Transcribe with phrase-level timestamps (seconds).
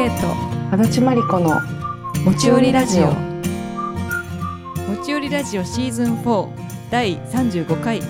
[0.00, 0.32] 圭と
[0.72, 1.60] 足立真理子の
[2.24, 3.12] 持ち寄りラジオ。
[4.88, 6.48] 持ち寄りラジオシーズン4
[6.90, 8.00] 第35回。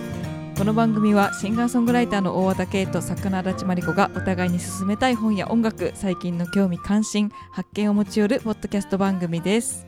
[0.57, 9.85] この番組はシンガーソングライターの大和田圭と作家の足立真理子がお互いに進めたい本や音楽最近の興味関心発見を持ち寄るポッドキャスト番組です。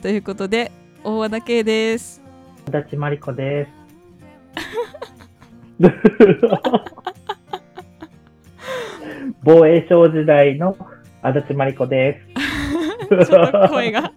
[0.00, 0.72] ということで
[1.04, 2.22] 大和田圭です。
[2.66, 3.72] 足立真理子です。
[9.44, 10.78] 防衛省時代の
[11.22, 12.32] 足立真理子です。
[13.26, 14.10] ちょっと声が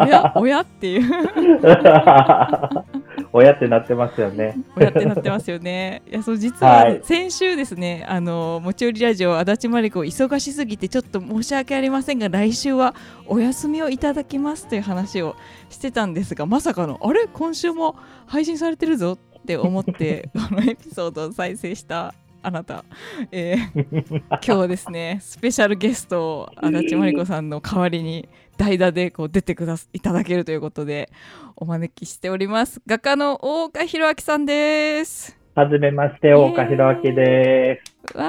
[0.00, 1.02] おやおやっていう
[3.32, 4.56] 親ってなってますよね。
[4.76, 6.02] 親ってなってますよね。
[6.10, 12.94] いやそう実ははい先週ですね、あの持ち寄りラジオ足立真理子忙しすぎてちょっと申し訳ありませんが来週は
[13.26, 15.36] お休みをいただきますという話を
[15.68, 17.26] してたんですがまさかのあれ？
[17.32, 17.96] 今週も
[18.26, 22.14] 配信されてるぞって思って このエピソードを再生した
[22.46, 22.84] あなた、
[23.32, 31.10] えー今日ですねスペシャルゲストを足立真理子さんの代わりに代打でこう出てくだすいただけるということで
[31.56, 32.82] お招きしております。
[32.86, 35.38] 画家の大岡弘明さんです。
[35.54, 37.80] はじめまして、大岡弘明で
[38.12, 38.18] す。
[38.18, 38.28] わ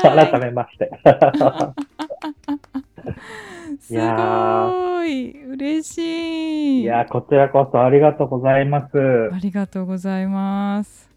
[0.00, 0.38] 改ー。
[0.38, 0.88] いめまして。
[3.80, 5.44] すごい。
[5.48, 6.82] 嬉しい。
[6.82, 9.30] いや、こちらこそありがとうございます。
[9.32, 11.10] ありがとうございます。
[11.10, 11.11] い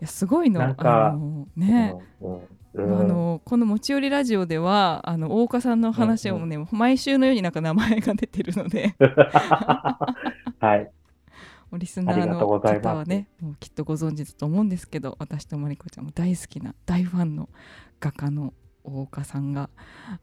[0.00, 0.60] やすごいの。
[0.60, 2.38] なんかあのね、うんあ
[2.74, 3.08] うん。
[3.08, 8.94] のこの持ち寄りラジオではあの大岡さんの話をね、毎週のようになんか名前が出てるので。
[10.60, 10.90] はい。
[11.78, 17.48] リスナーの方はねもうきっとご存知だと思うんですけど私とまりこちゃんも大好きな大ファンの
[18.00, 19.68] 画家の大岡さんが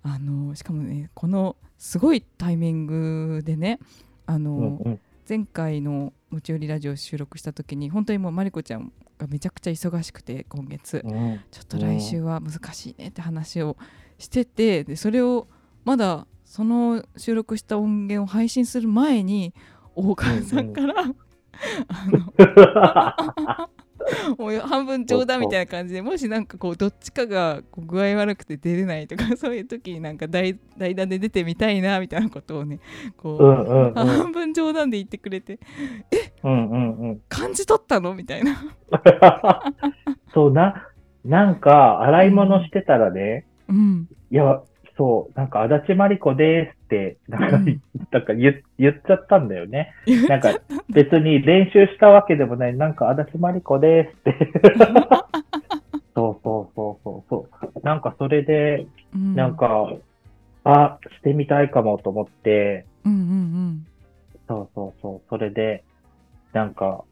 [0.03, 3.79] あのしかもねこのすごいタイミングでね
[4.25, 4.99] あの、うんうん。
[5.27, 11.01] 前回の「持ち寄りラジオ」を収録した時に本当にもうまりこちゃんがめちゃくちゃ忙しくて今月。
[11.03, 11.41] うん。
[11.51, 13.77] ちょっと来週は難しいねって話を
[14.17, 15.47] しててでそれを
[15.83, 19.53] まだその収録した音源を配信する前に
[19.95, 20.93] 大岡さんから、
[21.87, 23.69] あの
[24.37, 32.79] もう半分冗談みたいな感じでもしなんかこうどっちかが具合悪くて出れないとか そういう時になんか代代打で出てみたいなみたいなことをね
[33.17, 33.93] こう、うんうんうん。
[33.93, 35.59] 半分冗談で言ってくれて
[36.43, 37.21] うんうんうん。
[37.29, 38.13] 感じ取ったの？
[38.13, 38.55] みたいな。
[40.33, 40.87] そうな、
[41.25, 44.07] なんか、洗い物してたらね、うん。
[44.31, 44.61] いや、
[44.97, 46.82] そう、なんか、足立真理子です
[47.27, 47.81] なんか、うん
[48.11, 49.93] なんか言言っちゃったんだよね。
[50.29, 50.53] なんか、
[50.89, 54.51] 別に練習したわけでもない、なんか、足立真理子ですって。
[56.15, 57.85] そうそうそうそうそう。
[57.85, 59.91] なんか、それで、うんなんか、
[60.63, 63.87] あ、してみたいかもと思って、うんうんうん
[64.47, 65.83] そうそうそう、それで、
[66.51, 67.03] なんか、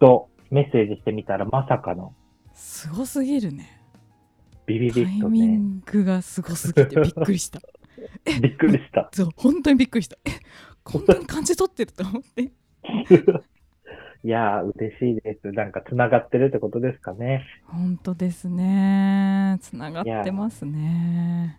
[0.00, 2.14] と、メッセージしてみたら、まさかの、
[2.52, 3.82] すごすぎるね。
[4.66, 7.60] ビビタイビッとね、ミングがすごすぎてびっくりした。
[8.40, 9.08] びっくりした。
[9.12, 10.16] そう、本当にびっくりした。
[10.24, 10.30] え、
[10.84, 12.42] こんなに感じ取ってると思って。
[14.24, 15.50] いやー、嬉しいです。
[15.50, 17.44] なんか、繋がってるってことですかね。
[17.66, 19.58] 本当ですね。
[19.60, 21.58] つながってますね。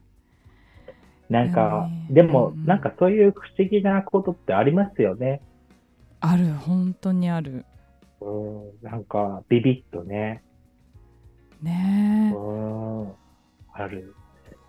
[1.29, 5.41] なんかでもうんう、んなんかそういう不思議なことってありますよね。
[6.19, 7.65] ある、本当にある。
[8.21, 10.41] うん、なんか、ビビッとね。
[11.61, 13.13] うねん、
[13.73, 14.15] ある。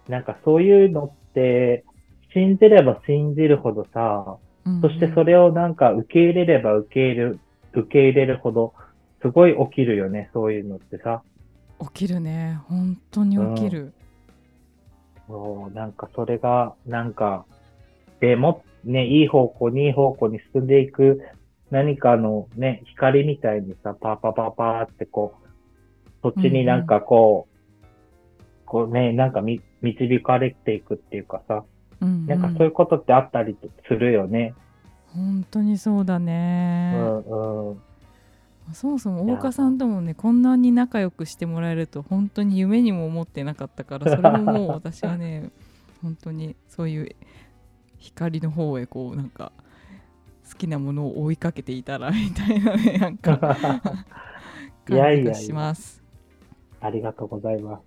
[0.08, 1.23] なんかそういうのって、
[2.32, 4.38] 信じれば信じるほどさ、
[4.82, 7.38] そしてそれをなんか受け入れれば受け入れる、
[7.72, 8.74] 受け入れるほど、
[9.22, 11.22] すごい起きるよね、そういうのってさ。
[11.80, 12.58] 起きるね。
[12.68, 13.92] 本当に起きる。
[15.26, 17.46] そうなんかそれが、なんか、
[18.20, 21.22] でも、ね、いい方向にいい方向に進んでいく
[21.70, 25.48] 何かのね、光みたいにさ、パーパーパーパーってこう、
[26.22, 27.54] そっちになんかこう、
[28.64, 31.64] こうね、なんかみ導かれていくっていうかさ、
[32.00, 33.56] うんうんなんかそういうことってあったり
[33.88, 34.54] するよね。
[35.14, 36.92] 本当にそうだうね。
[36.92, 37.82] んうん。
[38.72, 45.50] そもそも大岡さんともねこんなに仲良くしてもらえると本当に夢にも思ってなかったからそれももう私はね
[46.02, 47.16] 本当にそういう
[47.98, 49.52] 光の方へこうなんか
[50.50, 53.38] 好きなものを追いかけていたらみたいなねなんか
[54.86, 56.02] 感じがします
[56.80, 57.82] ありがとうございます。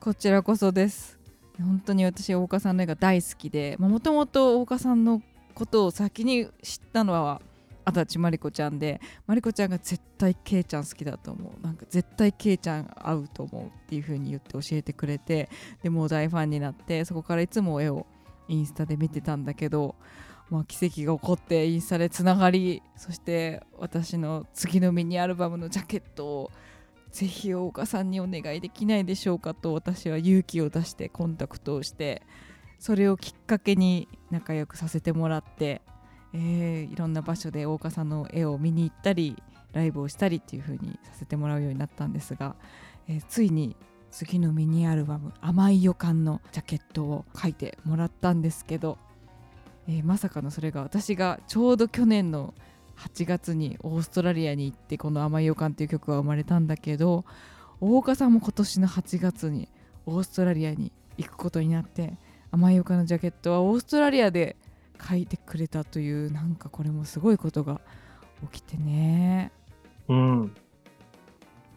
[0.00, 1.17] こちらこそです
[1.60, 5.22] 本当に私大岡さんの絵が大好きでもともと大岡さんの
[5.54, 7.40] ことを先に知ったのは
[7.84, 11.62] 足立真理子ちゃんで真理子ちゃんが絶対ケイちゃん好きだと思う。
[11.64, 15.48] なんか絶対ケイちゃん合うと思うっていう風に言って教えてくれて
[15.82, 18.06] でもう大ファンになってそこからいつも絵を
[18.48, 19.94] インスタで見てたんだけど、
[20.50, 26.50] まあ、奇跡が起こってインスタでつながりそして私の次のミニアルバムのジャケットを
[27.12, 32.22] ぜひ大岡さんにお願いできないでしょうかと私は勇気を出してコンタクトをして
[32.78, 35.82] それをきっかけに仲良くさせてもらって、
[36.32, 42.54] えーいろんな場所で大岡さんの絵を見に行ったりライブをしたりっていう風にさせてもらうようになったんですが、
[43.08, 43.76] えーついに
[44.10, 48.96] 次のミニアルバム「甘い予感」のジャケットを書いてもらったんですけど、
[49.88, 52.54] えーまさかのそれが私がちょうど去年の
[52.98, 57.24] 8月にオーストラリアに行ってこの「甘い予感」っていう曲が生まれたんだけど
[57.80, 59.68] 大岡さんも今年の8月に
[60.06, 62.14] オーストラリアに行くことになって
[62.50, 64.56] 「甘い予感」のジャケットはオーストラリアで
[65.00, 67.80] 書いてくれたというなんかこれもすごいことが
[68.52, 69.52] 起きてね。
[70.08, 70.54] うん。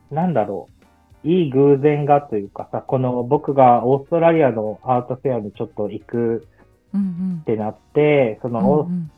[0.09, 0.67] なんだろ
[1.24, 1.27] う。
[1.27, 6.47] いい偶然がというかさ、この僕がオーストラリアのアートフェアにちょっと行く
[6.94, 9.12] うんってなって、そうんの、うんうん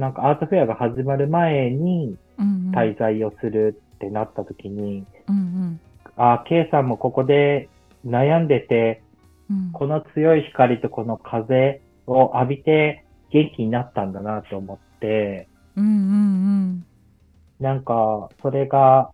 [0.00, 2.74] なんかアートフェアが始まる前にうんうん。
[2.74, 5.80] 滞在をするってなった時に、うん
[6.16, 7.68] あ、K さんもここで
[8.06, 9.02] 悩んでて、
[9.50, 9.72] うん。
[9.72, 16.86] この強い光とこの風を浴びて元気になったんだなと思って、うんうん。
[17.60, 19.10] なんか、それが、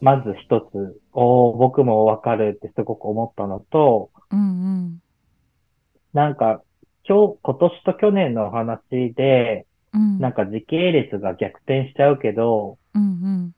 [0.00, 4.42] まず一つ、おー僕もわかるってすごく思ったのと、うんう
[4.88, 5.02] ん。
[6.12, 6.62] なんか、
[7.08, 10.18] 今日、今年と去年の話で、うん。
[10.18, 13.52] なんか時系列が逆転しちゃうけど、うんうん。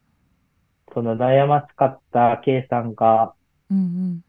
[0.93, 3.35] その悩ましかった K さんが、
[3.71, 4.23] うん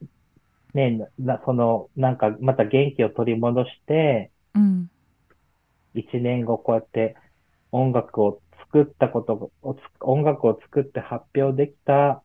[0.73, 4.89] ね、な、その、なんかまた元気を取り戻して、うん。
[5.93, 7.15] 一年後こうやって
[7.71, 12.23] 音楽を作ったことをつ、音楽を作って発表できた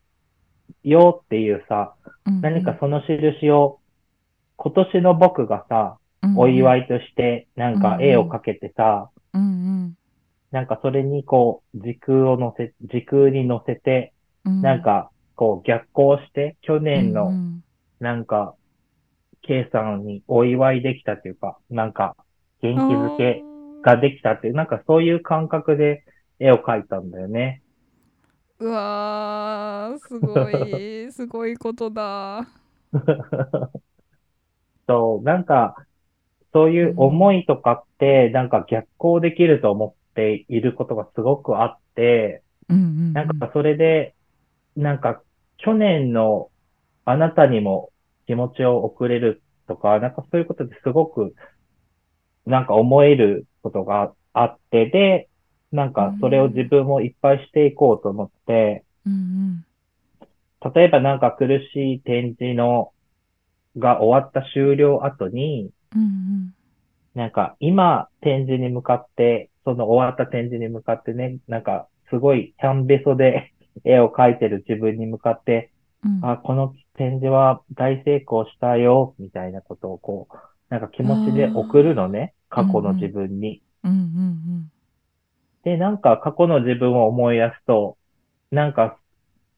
[0.85, 1.95] よっていうさ、
[2.27, 3.79] うん何かその印を
[4.57, 5.99] 今年の僕がさ、
[6.37, 9.45] お祝いとしてなんか絵を描けてさ、うんう
[9.89, 9.97] ん
[10.51, 14.13] なんかそれにこう時空を乗せ、時空に乗せて、
[14.45, 17.63] うんなんかこう逆行して去年うのん
[18.01, 18.55] なんか
[19.43, 22.17] K さんにお祝いできたっていうか、なんか
[22.63, 23.43] 元気づけ
[23.83, 26.05] ができたっていう、なんかそういう感覚で
[26.39, 27.63] 絵を描いたんだよね。
[28.59, 32.47] うわーすごい すごいことだ。
[34.89, 35.86] そう、なんか、
[36.57, 44.15] そういう思いとかって、なんか逆行できると思っていることがすごくあって、うんうんなんかそれで、
[44.75, 45.21] なんか
[45.59, 46.49] 去年の
[47.05, 47.91] あなたにも
[48.27, 51.35] 気持ちを送れるとか、なんかそういうことですごく、
[52.47, 55.29] なんか思えることがあって、で、
[55.73, 59.63] なんかそれを自分もいっぱいしていこうと思って、うん。
[60.75, 62.93] 例えばなんか苦しい展示の、
[63.77, 66.55] が終わった終了後に、うんうん
[67.15, 73.55] なんか今展示に向かって、その終わった展示に向かってね、なんかすごいキャンベソで
[73.85, 75.71] 絵を描いてる自分に向かって、
[76.05, 80.37] うんあ、この展示は大成功したよ、みたいなことをこう、
[80.69, 83.63] なんか気持ちで送るのね、過去の自分に。
[83.83, 84.71] うんうん
[85.65, 87.97] で、なんか過去の自分を思い出すと、
[88.53, 88.99] なんか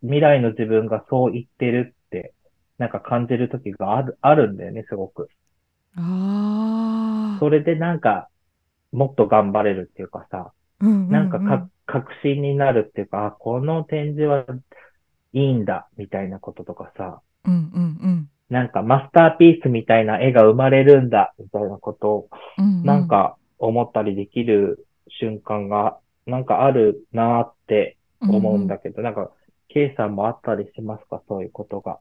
[0.01, 2.33] 未来の自分がそう言ってるって、
[2.79, 5.29] なんか感じる時がある、あるんだよね、すごく。
[5.97, 8.29] ああそれでなんか、
[8.93, 14.45] もっと頑張れるっていうかさ、なんかか、確信になるっていうか、あ、この展示は
[15.33, 22.29] いいんだ、みたいなこととかさ、うんうんなんかマスターピースみたいな絵が生まれるんだ、みたいなことを、
[22.59, 24.87] うんなんか思ったりできる
[25.21, 29.31] 瞬間が、なんかあるなーって思うんだけど、なんか、
[29.69, 31.21] K さんもあったりしますか？
[31.29, 31.99] そういうことが。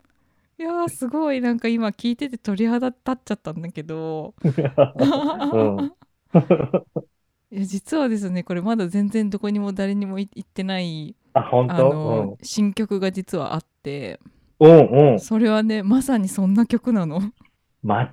[0.60, 4.34] いやーすごいなんか今聞いてて鳥肌立っちゃったんだけど
[5.52, 5.92] うん。
[7.52, 14.20] いや実はですねこれまだ全然どこにも誰にもい言ってないあ、本あ当の、新曲が実はあって
[14.60, 14.72] うん。
[14.80, 15.28] うんうん。
[15.28, 17.22] それはねまさにそんな曲なの
[17.82, 18.12] マジ、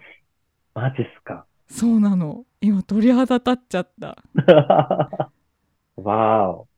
[0.74, 1.46] マジっすか？
[1.68, 4.24] そうなの今鳥肌立っちゃった
[5.96, 6.68] わーお。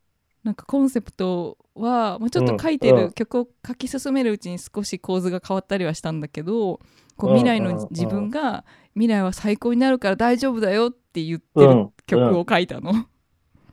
[0.46, 6.78] なんかコンセプトは、まあ、ちょっと書いてうんうんる曲を書き進めるうちに少し構図が変わったりはしたんだけど
[7.16, 11.90] こううん未来うんうんの自分が未来は最高になるから大丈夫だよって言ってるうん。
[12.06, 12.92] 曲を書いたの、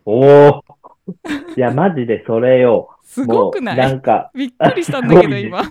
[0.06, 0.64] おお。
[1.56, 2.90] いや、マジでそれよ。
[3.04, 5.62] すごくなもうないんか、びっくりしたんだけど今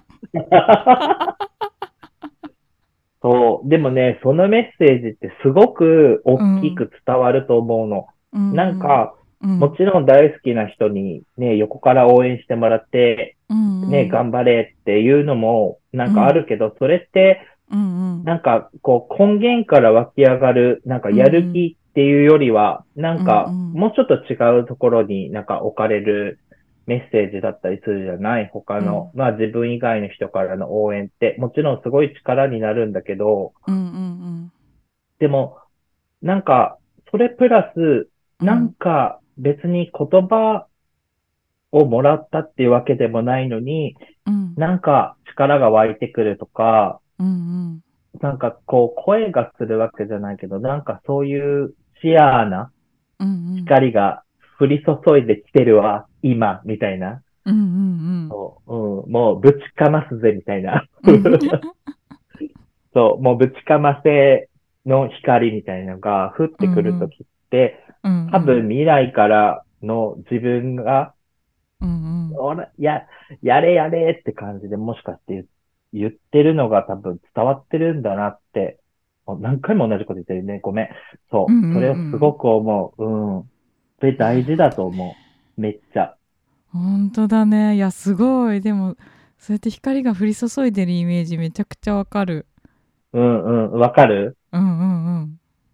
[3.23, 3.69] そう。
[3.69, 8.07] でもね、そのメッセージってすごく大きく伝わると思うの。
[8.33, 9.59] なん、か、うん。
[9.59, 13.91] もちろん大好きな人にね、横から応援してもらって、うんうん。
[13.91, 18.25] ね、頑張れっていうのもなんかあるけど、それって、うんうん。
[18.25, 23.81] なんかこう根源から湧き上がる、なんかやる気っていうよりは、なんかうんうん。
[23.81, 26.39] もうちょっと違うところになんか置かれる
[26.87, 28.51] メッセージだったりするじゃない？
[28.53, 34.53] 他の、まあ自分以外の人からの応援って、もちろんすごい力になるんだけど、うんうん。
[35.19, 35.59] でも、
[36.21, 36.77] なんか、
[37.11, 38.09] それプラス、
[38.41, 38.47] うん。
[38.47, 40.67] なんか別に言葉
[41.71, 43.97] をもらったっていうわけでもないのに、
[44.27, 44.55] うん。
[44.57, 47.83] なんか力が湧いてくるとか、うんうん。
[48.21, 52.71] なんかこう声がするわけじゃないけど、なんかそういうシアーな
[53.19, 53.57] うんうん。
[53.59, 54.23] 光が
[54.59, 57.23] 降り注いできてるわ、今、みたいな。
[57.45, 57.59] うんう
[58.27, 60.85] んそう、うん、もうぶちかますぜ、みたいな。
[61.05, 61.23] う ん
[62.95, 64.49] そう、もうぶちかませ
[64.87, 71.15] の光みたいなのが降ってくるときって、うん多分未来からの自分が、
[71.81, 73.07] うんうんや、
[73.43, 75.47] やれやれって感じでもしかして言
[75.93, 78.79] 言ってるのが多分伝わってるんだなって、
[79.27, 80.61] 何回も同じこと言ってるね。
[80.61, 80.89] ごめん。
[81.31, 81.53] そう。
[81.53, 83.05] うんうんうんそれをすごく思う。
[83.05, 83.51] うん。
[84.01, 85.17] それ大事だと思
[85.57, 85.61] う。
[85.61, 86.17] めっちゃ。
[86.73, 88.97] 本当だねいやすごいでも
[89.37, 92.47] そうやって光が降り注いでるイメージめちゃくちゃわかる
[93.13, 93.79] うんうん。
[93.79, 94.39] わかる？
[94.53, 95.07] うんうん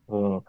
[0.08, 0.44] うんうん。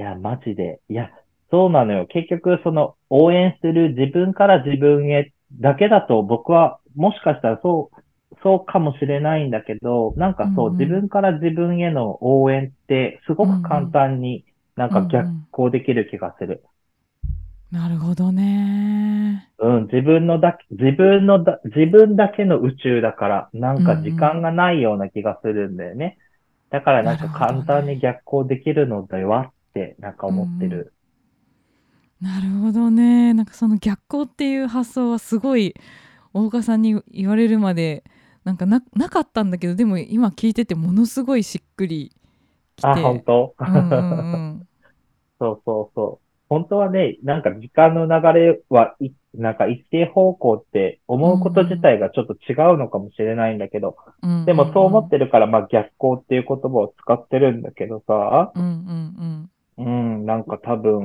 [0.00, 0.80] いや、マジで。
[0.88, 1.10] いや、
[1.50, 2.06] そうなのよ。
[2.06, 5.30] 結局、その、応援する自分から自分へ
[5.60, 16.62] だけだと僕は、もしかしたらそう、そうかもしれないんだけど、なんかそう、うんうん自分から自分への応援って、すごく簡単になんか逆行できる気がする。
[17.70, 26.16] なるほどねうん、自分のだけ、自分のだ、自分だけの宇宙だから、なんか時間がないような気がするんだよね。
[26.70, 30.92] だからなんか簡単に逆行できるのだよって、なんか思ってる。
[32.20, 33.32] なるほどね。
[33.34, 35.74] なんかその逆光っていう発想はすごい
[36.34, 38.04] 大岡さんに言われるまで
[38.44, 42.12] なんかななかったんだけどでも今聞いててものすごいしっくり
[42.76, 42.88] きて。
[42.88, 43.54] あ、本当？
[43.58, 44.68] うんうんうん。
[45.38, 46.26] そうそうそう。
[46.48, 59.50] 本当はね、なんか時間の流れは、いなんか一定方向って思うこと自体がちょっと違うのかもしれないんだけど、うんうんでもそう思ってるから、まあ逆光っていう言葉を使ってるんだけどさ、うんうんうん、
[59.84, 61.02] なんか多分、うん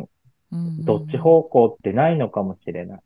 [0.51, 0.67] うん。
[0.67, 2.99] うんどっち方向ってないのかもしれない。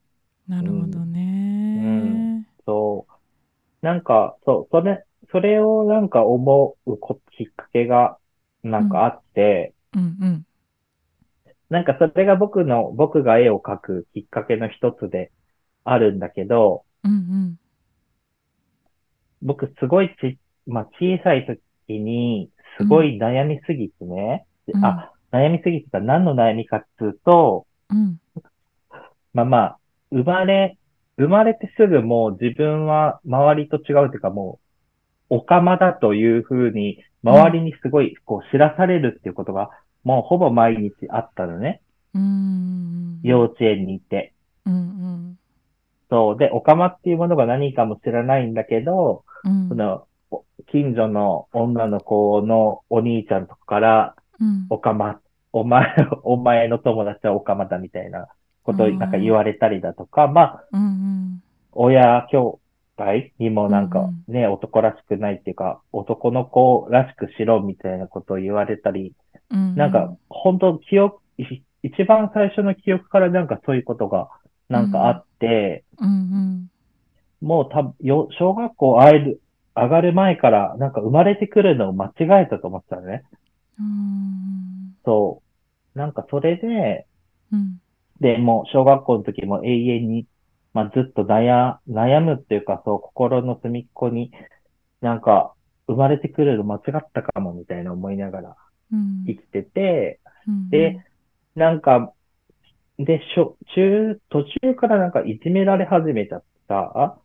[0.48, 3.86] なるほどね、そう。
[3.86, 8.18] なんか、そう、それ、それをなんか思うこきっかけが、
[8.64, 10.46] なんかあって、うんうん。
[11.70, 15.32] なんかそれが僕の、僕が絵を描くきっかけの一つで
[15.84, 17.60] あるんだけど、うんうん。
[19.42, 24.86] 僕すごいち、まあ小さい時に、すごい悩みすぎてね、でうん。
[24.86, 28.18] あ、悩みすぎてた何の悩みかっつうと、うん
[29.34, 29.78] まあまあ、
[30.12, 30.78] 生まれ、
[31.18, 34.60] 生まれてすぐもう自分は周りと違うっていうかも
[35.30, 39.70] う、オカマだというふうに、周りにすごいこう知らされるっていうことが、
[40.04, 41.82] もうほぼ毎日あったのね。
[42.16, 44.34] うん幼稚園にいて。
[44.66, 45.40] うんうん
[46.10, 46.38] そう。
[46.38, 54.68] で、オカマっていうものが何かも知らないんだけど、うんその、お近所の女の子のお兄ちゃんとかから、うん。
[54.70, 55.20] オカマ、
[55.52, 55.88] お前、
[56.24, 58.28] お前の友達はオカマだみたいな
[58.64, 61.44] ことをなんか言われたりだとか、まあ、うんうん。
[61.72, 62.60] 親兄弟
[63.38, 69.14] にもなんかうんね、男らしくないっていうか、男の子らしくしろみたいなことを言われたり、
[69.52, 74.30] うんなんか、本当記憶、い一番最初の記憶からなんかそういうことが
[74.68, 76.72] なんかあって、うんうん。
[77.42, 79.42] もうたよ、小学校入る、
[79.76, 83.24] 上がる前からなんか生まれてくるのを間違えたと思ってたのね。
[83.80, 84.96] うん。
[85.06, 85.42] そ
[85.96, 85.98] う。
[85.98, 87.08] なんかそれで、
[87.52, 87.82] うん。
[88.20, 90.28] で、もう小学校の時も永遠に、
[90.74, 94.32] まあ、ずっと悩、悩むっていうか、そう、心の隅っこに、
[95.02, 95.54] なんか、
[95.88, 98.56] 生まれてくるの間違ったかもみたいな思いながら
[98.92, 100.70] うん生きてて、うん。
[100.70, 101.00] で、
[101.56, 102.14] なんか、
[103.00, 107.18] で、しょ、中、途中からなんかいじめられ始めちゃってさ、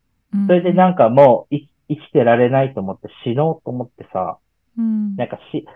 [0.47, 4.39] それでなんかもうい生きてられないと思って死のうと思ってさ、
[4.79, 5.17] うん。
[5.17, 5.67] なんかし、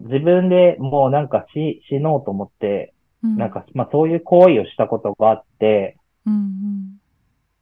[0.00, 5.96] 自分でもうなんか死、死のうと思って、なんか、まあそういう行為をしたことがあって、
[6.26, 6.98] うん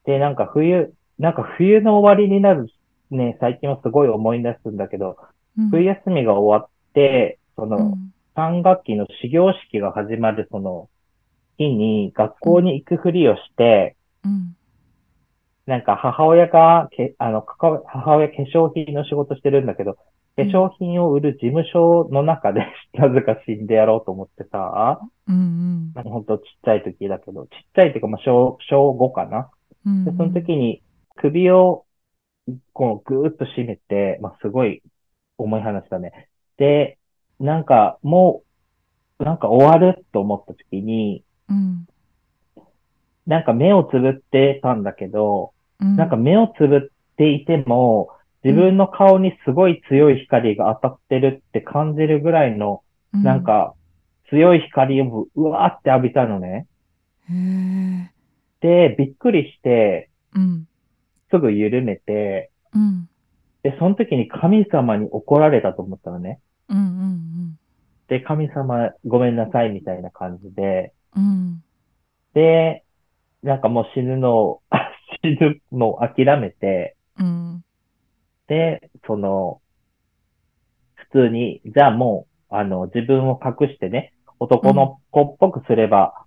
[0.06, 2.68] で、なんか冬、なんか冬の終わりになる、
[3.10, 5.16] ね、最近はすごい思い出すんだけど、
[5.58, 5.70] うん。
[5.70, 8.14] 冬休みが終わって、その、うん。
[8.37, 10.88] 3学期の始業式が始まるその
[11.58, 14.56] 日に学校に行くふりをして、うん。
[15.66, 19.96] なんか母親がけ、あの、母親化粧品の仕事してるんだけど、
[20.44, 29.50] 化粧品を売る事務所の中で なぜか死んでやろうと思ってさ、うんなんかほんとちっちゃい時だけど、ちっちゃいっていうか、まあ、小、小5かな。
[29.87, 30.04] うん。
[30.04, 30.82] で、その時に
[31.16, 31.85] 首を、
[32.73, 34.82] こう、ぐーっと締めて、まあ、すごい
[35.38, 36.28] 重い話だね。
[36.56, 36.99] で、
[37.38, 38.42] なんか、も
[39.18, 41.87] う、なんか終わると思った時に、うん。
[43.26, 45.97] なんか目をつぶってたんだけど、うん。
[45.97, 46.80] なんか目をつぶっ
[47.16, 48.11] ていても、
[48.42, 52.82] 自分の顔にすごい強い光が当たってるって感じるぐらいの、
[53.12, 53.75] なん、か
[54.30, 56.66] 強い光をうわーって浴びたのね。
[58.61, 60.68] で、びっくりして、ーうん。
[61.30, 63.09] すぐ緩めて、うん。
[63.62, 66.40] で、その時に神様に怒られたと思ったのね。
[66.68, 67.20] うんうん
[68.11, 71.23] で、神様ごめんなさいみたいな感じで、うん。
[71.23, 71.64] うん。
[72.35, 72.85] で、
[73.44, 74.62] なんかもう死ぬのを、
[75.23, 77.64] 死ぬのを諦めて、うん。
[78.50, 79.61] で、その、
[81.12, 86.25] 普通に、じゃあもう、あの、自分を隠してね、男の子っぽくすれば、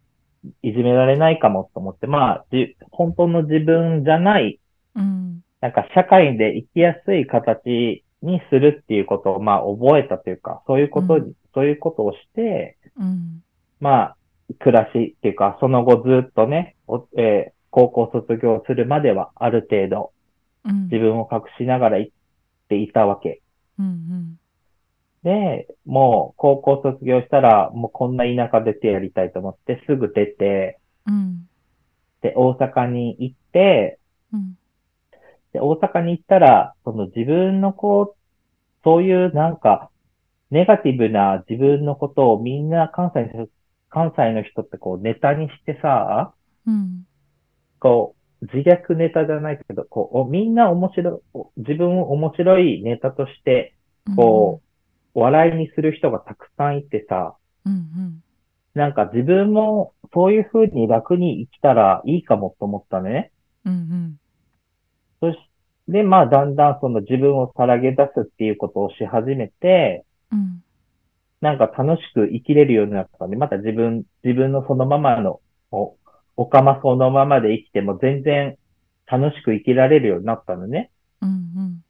[0.61, 4.61] いじめられないかもと思って、まあ、じ、本当の自分じゃない、
[4.95, 5.41] うん。
[5.59, 13.43] なんか社会で生きやすい形にするっていうことを、まあ、覚えたというか、そういうことに、うそういうことをして、うん。
[13.81, 14.17] まあ、
[14.59, 20.12] 暮らしっていうか、その後ずっとね、おえー高校卒業するまではある程度うん。
[20.63, 22.13] 自分を隠しながら生き
[22.69, 23.41] ていたわけ。
[23.79, 24.37] うん
[25.23, 31.47] で、もう高校卒業したら、もうこんな田舎出てやりたいと思ってすぐ出て、うん。
[32.21, 33.99] で、大阪に行って、
[34.33, 34.57] うん。
[35.53, 38.19] で、大阪に行ったら、その自分のこう、
[38.83, 39.89] そういうなんか、
[40.51, 43.53] ネガティブな自分のことをみんな関西の人、
[43.89, 46.33] 関西の人ってこうネタにしてさ、
[46.67, 47.05] うん。
[47.79, 53.73] こう、自虐ネタじゃないけど、こう、おみんな面白い、お自分を面白いネタとして、
[54.15, 54.61] こ
[55.15, 57.35] う、笑いにする人がたくさんいてさ、
[57.65, 57.73] うん。
[57.73, 58.23] うん。
[58.73, 63.31] なんか自分もそういう風に楽に生きたらいいかもと思ったね。
[63.65, 64.19] うん。
[65.21, 65.37] そし
[65.87, 70.63] で、まあだんだんその自分をさらげ出すっていうことをし始めて、うん。
[71.41, 75.41] なんか楽しく生きれるようになったんで、また自分、自分のそのままの、
[76.37, 78.57] お、おかまそのままで生きても全然
[79.05, 80.91] 楽しく生きられるようになったのね。
[81.21, 81.83] うん。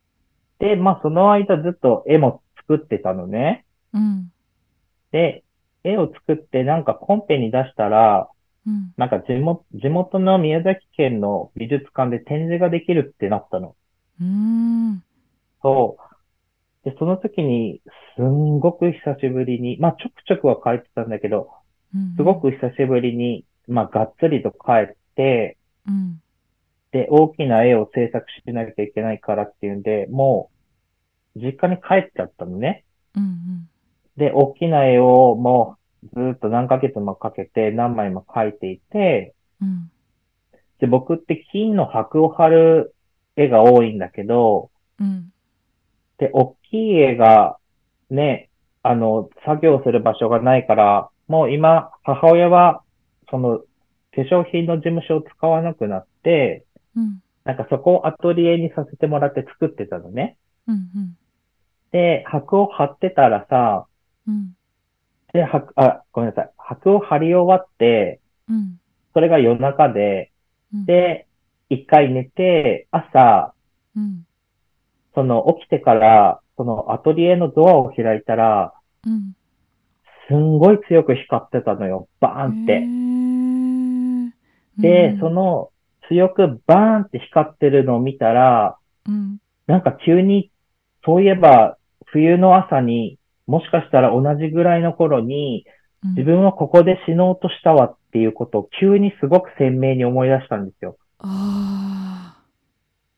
[0.60, 3.66] で、まあその間ずっと絵も作ってたのね。
[3.94, 4.32] うん。
[5.12, 5.44] で、
[5.84, 8.30] 絵を作ってなんかコンペに出したら、
[8.66, 8.94] うん。
[8.98, 13.76] なんか地元、地元の宮崎県の美術館で展示ができるってなったの。
[14.22, 15.04] うん。
[15.62, 16.90] そう。
[16.90, 17.82] で、その時に、
[18.16, 21.52] すんごく久しぶりに、まあちょくちょくは帰ってたんだけど、
[22.18, 26.22] すごく久しぶりに、まあがっつりと帰って、うん。
[26.92, 30.52] で、大きな絵を制作しなきゃいけないからっていうんで、も
[31.36, 32.84] う、実家に帰っちゃったのね。
[33.16, 33.70] うん。
[34.18, 39.92] で、大きな絵をもうずーっと何ヶ月もかけて何枚も描いていて、うん。
[40.80, 42.94] で、僕って金の箔を貼る
[43.36, 45.32] 絵が多いんだけど、うん。
[46.18, 47.58] で、大きい絵が
[48.10, 48.50] ね、
[48.84, 52.83] あの、作業する場所がないから、もう今、母親は、
[53.34, 53.66] その、化
[54.22, 56.66] 粧品の事務所を使わなくなって、
[56.96, 57.20] うん。
[57.46, 60.38] なんかそこをアトリエにさせてもらって作ってたのね。
[60.68, 61.18] うん。
[61.92, 63.88] で、箔を貼ってたらさ、
[64.28, 64.56] うん。
[65.34, 66.52] で、箔、あ、ごめんなさい。
[66.58, 68.80] 箔を貼り終わって、うん。
[69.16, 70.32] それが夜中で、
[70.72, 71.26] うん、で、
[71.70, 73.56] 一回寝て、朝、
[73.96, 74.28] うん。
[75.16, 78.74] その起きてから、そのアトリエのドアを開いたら、
[79.08, 79.36] うん。
[80.28, 82.08] すんごい強く光ってたのよ。
[82.20, 83.03] バーンって。
[84.78, 85.70] で、そ、の
[86.08, 89.38] 強くバーンって光ってるのを見たら、うん。
[89.68, 90.52] なんか急に、
[91.06, 95.66] そういえば冬の朝に、もしかしたら同じぐらいの頃に、
[96.04, 100.98] うん、自分はここで死のうとしたわっていうことを急にすごく鮮明に思い出したんですよ。
[101.20, 102.38] あ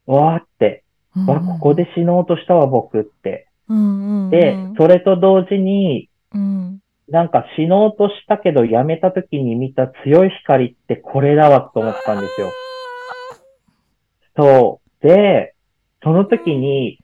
[0.05, 0.83] わーって、
[1.15, 1.31] あ。
[1.31, 3.47] わ、ここで死のうとしたわ僕って。
[3.67, 4.25] うん。
[4.25, 4.29] うん。
[4.29, 6.79] で、それと同時に、うん。
[7.07, 12.51] なんか死のうとしたけどやめた時に見た強い光ってこれだわと思ったんですよ。
[14.37, 15.07] そう。
[15.07, 15.53] で、
[16.03, 16.99] その時に、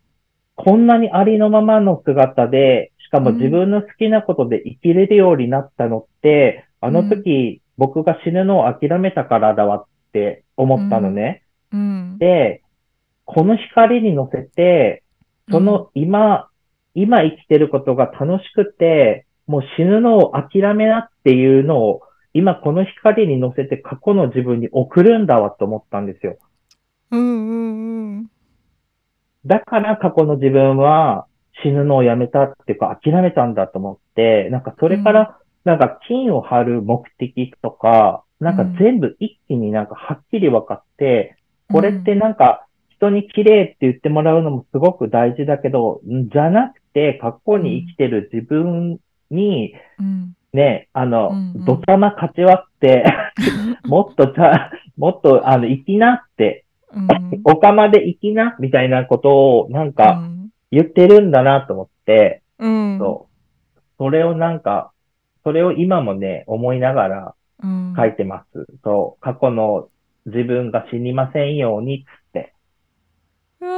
[0.55, 11.43] こんなにありのままの姿で、しかも自分の好きなことで生きれるようになったのって、あの時、僕が死ぬのを諦めたからだわって思ったのね。
[11.71, 12.17] うん。
[12.19, 12.61] で、
[13.25, 15.03] この光に乗せて、
[15.49, 16.49] その今、
[16.93, 22.01] 今生きてることが楽しくて、もう死ぬのを諦めなっていうのを、
[22.33, 26.37] 今この光に乗せて過去の自分に送るんだわと思ったんですよ。
[27.11, 28.27] うんうんうん。
[29.45, 31.25] だから過去の自分は
[31.63, 41.35] 死ぬのをやめたっていうか諦めたんだと思って、なんかそれから、なんか金を張る目的とか、なんか全部一気になんかはっきり分かって、
[41.69, 48.99] これってなんか人に綺麗って言ってもらうのもすごく大事だけど、んじゃなくて過去に生きてる自分
[49.31, 53.05] に、うん、ね、あの、うんうんドタマ勝ち割って、
[53.85, 57.07] もっとちゃ、もっと、あの、生きなって、うん
[57.45, 63.27] おかまで生きな、みたいなことを、なんうか、ん言ってるんだなと思って、うんそ
[63.77, 63.81] う。
[63.97, 64.91] それをなんか、
[65.43, 68.67] それを今もね、思いながらうん書いてます。
[68.83, 69.21] そう。
[69.21, 69.89] 過去の
[70.25, 72.53] 自分が死にませんように、つって。
[73.61, 73.71] うわ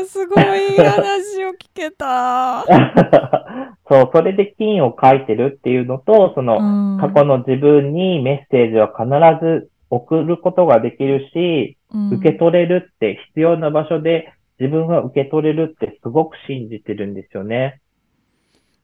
[0.00, 2.64] ーすごい話を聞けた。
[3.92, 9.08] そう、それで金を書いてるっていうのと、その、うん過去の自分にメッセージは必
[9.44, 17.80] ず送ることができるし、うん受け取れるって必要な場所で自分は受け取れるってすごく信じてるんですよね。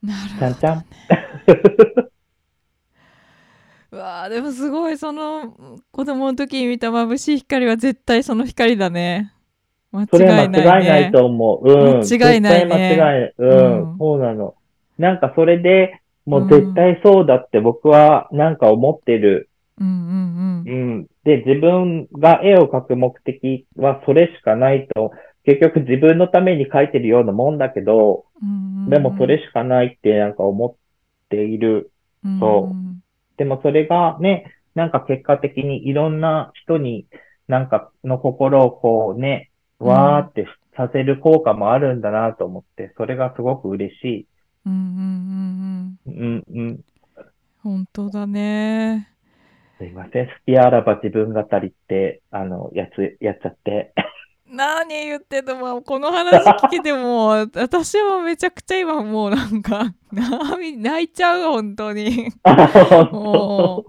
[0.02, 0.84] なちゃんちゃん。
[3.90, 5.54] うわーでもすごいその
[5.90, 9.32] 子供の時に見た眩しい光は絶対その光だね。
[9.92, 10.70] 間それは違いないね。
[10.70, 11.70] 間違いないと思う。
[11.70, 12.00] うん。
[12.00, 13.34] 間違いないね間違いない。
[13.38, 13.92] うん。
[13.92, 14.54] うんそうなの。
[14.98, 19.48] なんかそれで、もう絶対そうだって僕はなんか思ってる。
[19.80, 20.70] うんうんう。
[20.70, 21.06] うんん。
[21.24, 25.12] で、自分が絵を描く目的はそれしかないと、
[25.44, 30.74] 結局自分のために描いてるようなもんだけど、うんうんでもそれしかないってなんか思っ
[31.28, 31.90] ている。
[32.40, 33.02] そうん
[33.37, 37.06] でもそれがね、なんか結果的にいろんな人に
[37.46, 44.26] なんかの心をこうね、わーってさせる効果もあるんだなと思って、それがすごく嬉しい。
[44.66, 46.44] うんうんうんうん。
[46.50, 46.80] うんうん。
[47.62, 49.12] 本当だね。
[49.78, 50.26] すいません。
[50.26, 53.92] 好きあらば自分語りって、あの、やつ、やっちゃって。
[54.50, 62.28] 何言ってんのこの話聞けても 私もめちゃくちゃ今もうなんか涙泣いちゃう本当に。
[63.12, 63.84] も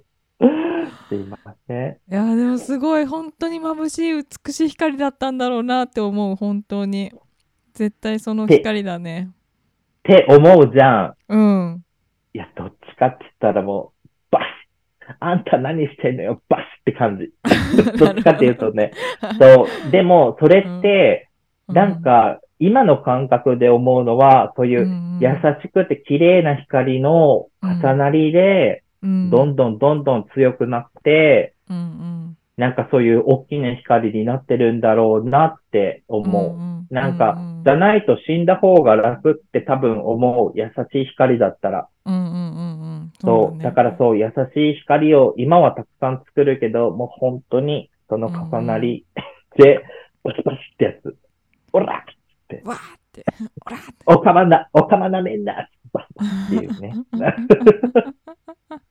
[1.07, 1.91] すいません。
[2.11, 7.11] いやでもすごい本当に眩しい美しい光だったんだろうなって思う本当に
[7.73, 9.31] 絶対その光だね
[10.09, 11.13] って思うじゃん。
[11.29, 11.83] うん。
[12.33, 17.31] いや、どっちかって言ったらもう、バスあんた何してんのよ、バスって感じ。
[17.97, 18.07] ど。
[18.07, 18.91] っちかっていうとね。
[19.39, 19.91] そう。
[19.91, 21.29] でも、それって、
[21.67, 25.29] なんか、今の感覚で思うのは、そういううん優
[25.61, 29.29] しくて綺麗な光の重なりで、うん。
[29.29, 32.28] どんどんどんどん強くなって、うんうん
[32.59, 36.51] なんかそういう大きな光になってるんだろうなって思う。
[36.61, 40.51] んなんかう、んじゃないと死んだ方が楽って多分思う。
[40.59, 41.87] 優しい光だったら。
[42.05, 43.63] うんうんうんうんそう。
[43.63, 49.05] だからそう、優しい光を今はたくさん作るけど、もう本当にその重なり
[49.55, 49.81] で、
[50.25, 51.15] バシバシってやつ。
[51.71, 52.15] おらわーっ
[52.49, 52.81] ておらーっ
[53.13, 53.25] て
[54.05, 55.67] おかまな、おかまなめんなっ
[56.49, 56.93] ていうね。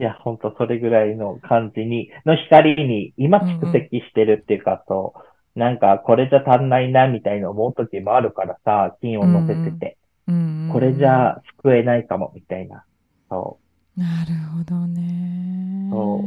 [0.00, 5.14] いや、本当それぐらいの感じに、の光に今蓄積してるっていうか、そ
[5.56, 9.96] う、なんかこれじゃ足んないなみたいな思う時もあるからさ、金を乗せてて、
[10.28, 12.84] うんこれじゃ救えないかもみたいな。
[13.30, 13.58] そ
[13.96, 14.00] う。
[14.00, 16.22] なるほどねそ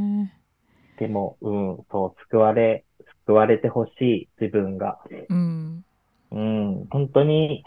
[0.99, 2.83] でも、うん、そう、救われ、
[3.25, 4.99] 救われてほしい、自分が。
[5.29, 5.85] うん
[6.31, 7.63] うん、本当に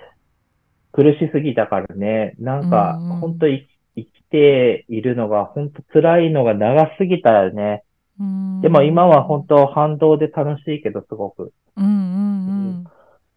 [0.93, 2.35] 苦しすぎたからね。
[2.39, 7.83] なんか、うんうん本当に生きているのが、本当辛いのが長すぎたよね。
[8.21, 11.53] うんでも今は本当反動で楽しいけど、すごく。
[11.77, 12.85] うんうん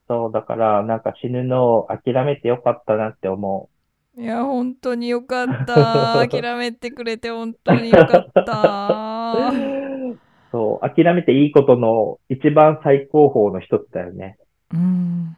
[0.07, 3.77] そう、だから、なんか死ぬのを諦めてよかったなって思うん
[4.19, 10.17] いや本当によかった 諦めてくれて本当によかったう。
[10.51, 14.37] そう、諦めていいことの一番最高峰の一つだよね。
[14.73, 15.37] うん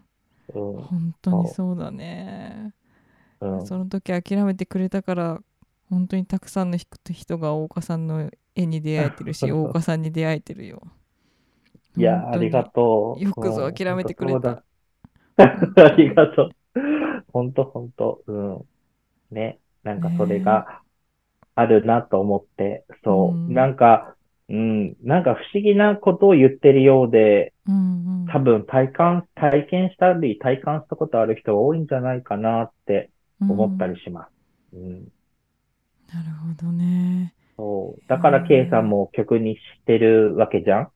[0.56, 2.39] うん、本当にそうだねうん。
[3.66, 5.42] その時諦めてくれたから
[5.90, 10.82] 本当にたくさんの人が大岡さんの絵に出会えてるし 大岡さんに出会えてるよ
[11.98, 13.24] いや、ありがとう。
[13.24, 14.64] よくぞ諦めてくれた
[15.38, 16.50] ありがとう。
[17.34, 18.66] 本当本当うん。
[19.32, 19.60] ね。
[19.84, 20.82] なんかそれが
[21.56, 23.38] あるなと思って、そう。
[23.38, 24.16] うんなんか、
[24.50, 24.96] うん。
[25.04, 33.10] なんか不思議なことを言ってるようで、うんうん多分体感、体験したり体感したことある人が多いんじゃないかなって
[33.48, 34.32] 思ったりします。
[34.74, 35.10] うん。
[36.14, 38.04] なるほどねそう。
[38.08, 40.92] だから、ケイさんも曲にしてるわけじゃん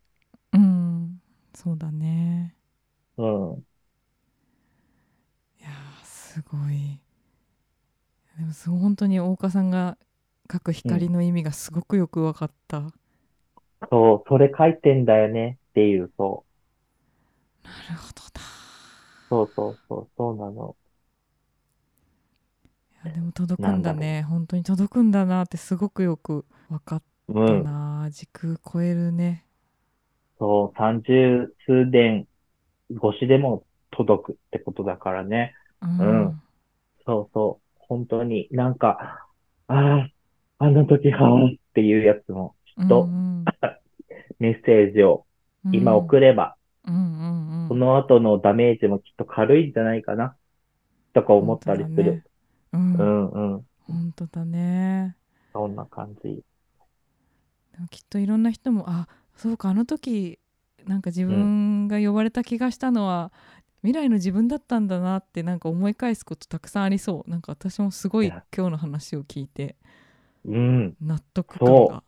[0.54, 1.22] うん
[1.54, 2.56] そうだね
[3.18, 3.66] うん。
[5.60, 7.00] いやーすごい
[8.38, 9.98] でもそう本当に大岡さんが
[10.50, 12.92] 描く光の意味がすごくよく分かった、
[13.90, 16.54] そう、それ書いてんだよねっていう、そう。
[17.64, 18.42] なるほどだ
[19.30, 20.78] そうそうそう、そうなの。
[23.12, 24.24] でも届くんだね。
[24.24, 27.64] 本当に届くんだなってすごくよく分かったうん。
[27.64, 29.46] な、時空超えるね。
[30.40, 32.28] そう、三十数年
[32.92, 35.54] 越しでも届くってことだからね。
[35.82, 36.00] うん。
[36.00, 36.42] うん。
[37.06, 37.80] そうそう。
[37.80, 39.28] 本当になんか、
[39.68, 40.10] ああ、
[40.60, 43.46] あの時は、っていうやつも、きっとうん
[44.40, 45.26] メッセージを
[45.66, 45.76] うん。
[45.76, 47.68] 今送れば、うんうんうん。
[47.70, 50.36] その後のダメージもきっと軽いんじゃないかな、
[51.14, 52.24] とか思ったりする。
[52.74, 53.68] うんうんうん。
[53.88, 55.16] 本当だね
[55.52, 56.44] そんな感じ。
[57.90, 60.40] きっといろんな人もあそうかあの時
[60.86, 63.32] なんか自分が呼ばれた気がしたのは、
[63.84, 69.78] 未来の自分だったんだなってなんか思い返すことたくさんありそうなんか私もすごい今日の話を聞いて
[70.46, 70.98] うん。
[71.02, 72.04] 納得感が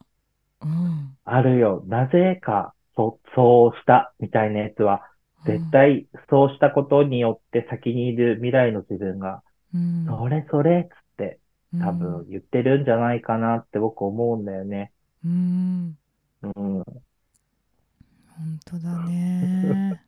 [0.61, 1.83] うんあるよ。
[1.87, 5.01] なぜか、そ、そうした、みたいなやつは、
[5.45, 9.43] 絶対そうしたことによって先にいる未来の自分が、
[9.75, 11.39] うんそれそれっつって
[11.77, 14.93] 多うん分言ってるんじゃないかなって僕思うんだよね。
[15.23, 15.97] うん
[16.41, 16.83] うん。
[18.37, 19.99] 本当だね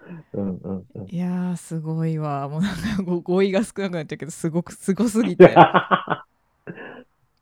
[0.32, 1.10] うんうんうん。
[1.10, 5.62] いやーすごいわもうなんかご語彙が少なくなっちゃうけどすごくすごすぎ いて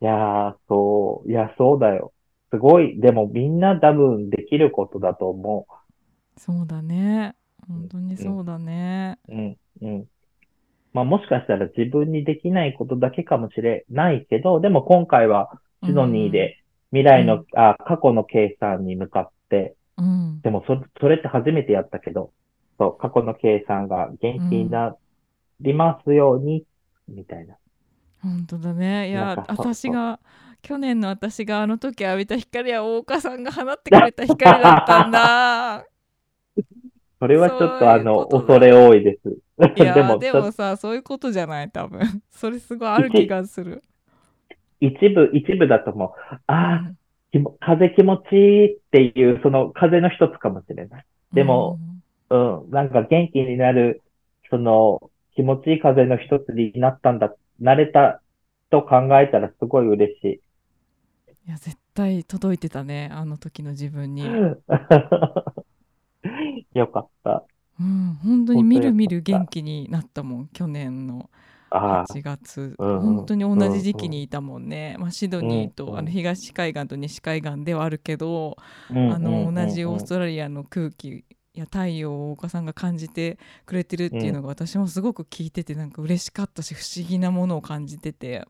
[0.01, 1.31] やー、そう。
[1.31, 2.13] いや、そうだよ。
[2.51, 3.01] すごい。
[3.01, 5.67] でもみんな多分できることだと思
[6.37, 7.35] そうだね
[7.69, 9.33] 本当にそうだねう。
[9.35, 10.09] うん、うん。
[10.93, 15.51] まあもしかしたら自分にできないことだけかもしれないけど、でも今回は
[15.85, 20.41] シドニーで未来の、うんあ、過去の計算に向かって、うん。
[20.43, 22.33] でもそ、それって初めてやったけど、
[22.79, 24.97] そう、過去の計算が元気にな
[25.61, 26.65] りますように、
[27.09, 27.57] みたいな。
[28.23, 29.11] 本当だね。
[29.11, 30.21] いや私が
[30.63, 35.85] 去年の私があの時浴びた光は大岡さんが放ってくれた光だったんだ。
[37.19, 39.39] それはちょっとあの、恐れ多いです。
[39.77, 43.83] いやでもでもさそういうことじゃない多分 それすごいある気がする、
[44.81, 46.13] 一部、一部だと思う。
[46.31, 46.97] うああ、ん
[47.31, 51.07] 気も風気持ちいいっていう、その風の一つかもしれない。
[51.35, 51.81] でも、
[52.31, 54.03] うん、なんか元気になる、
[54.51, 58.23] その気持ちいい風の一つになったんだ、なれた
[58.71, 60.41] と考えたらすごい嬉しい。
[61.47, 64.25] いや絶対届いてたねあの時の自分に、
[66.75, 67.47] よかった。
[67.81, 71.31] うん、本当にみるみる元気になったもん去年の
[71.75, 72.75] ああ、8月。
[72.79, 73.01] うんうん。
[73.01, 75.99] 本当に同じ時期にいたもんね、まあ、シドニーと、うんうん。
[76.01, 78.57] あの東海岸と西海岸ではあるけど、
[78.91, 88.47] うんあの同じオーストトラリアの空気や太陽を岡さんが感じてくれてるっていうのが私もすごく聞いててなんか嬉しかったし不思議なものを感じてて。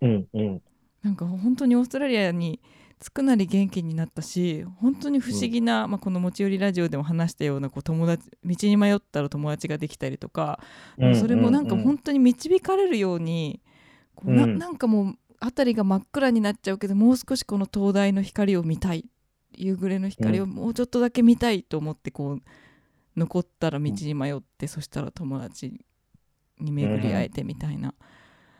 [0.00, 0.62] うんうん。
[1.02, 2.60] なんか本当にオーストラリアに
[3.00, 10.60] 着くなり元気になったし本当に不思議な、まあ、この持ち寄りラジオでも話したようなこう友達道に迷ったら友達ができたりとか、
[10.98, 11.80] うんそれもなんかうん。
[11.80, 13.60] うん本当に導かれるように
[14.14, 14.58] こうなうん。
[14.58, 19.06] なんかもう辺りが真っ暗になっちゃうけどもう少しこの灯台の光を見たい
[19.52, 22.42] 夕暮れの光をもうちょっとだけ見たいと思ってこう
[23.16, 25.80] 残ったら道に迷って、そしたら友達
[26.58, 27.94] に巡り会えてみたいな、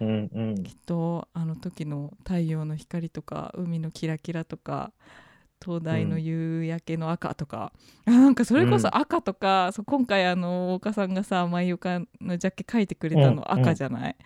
[0.00, 0.62] うんうん。
[0.62, 4.92] きっとあの時の太陽の光とか海のキラキラとか
[5.60, 7.72] 灯台の夕焼けの赤とか、
[8.06, 14.16] あ なんかそれこそ赤とか、そう今回あの岡さんがさ舞岡のジャケ書いてくれたのうん赤じゃない、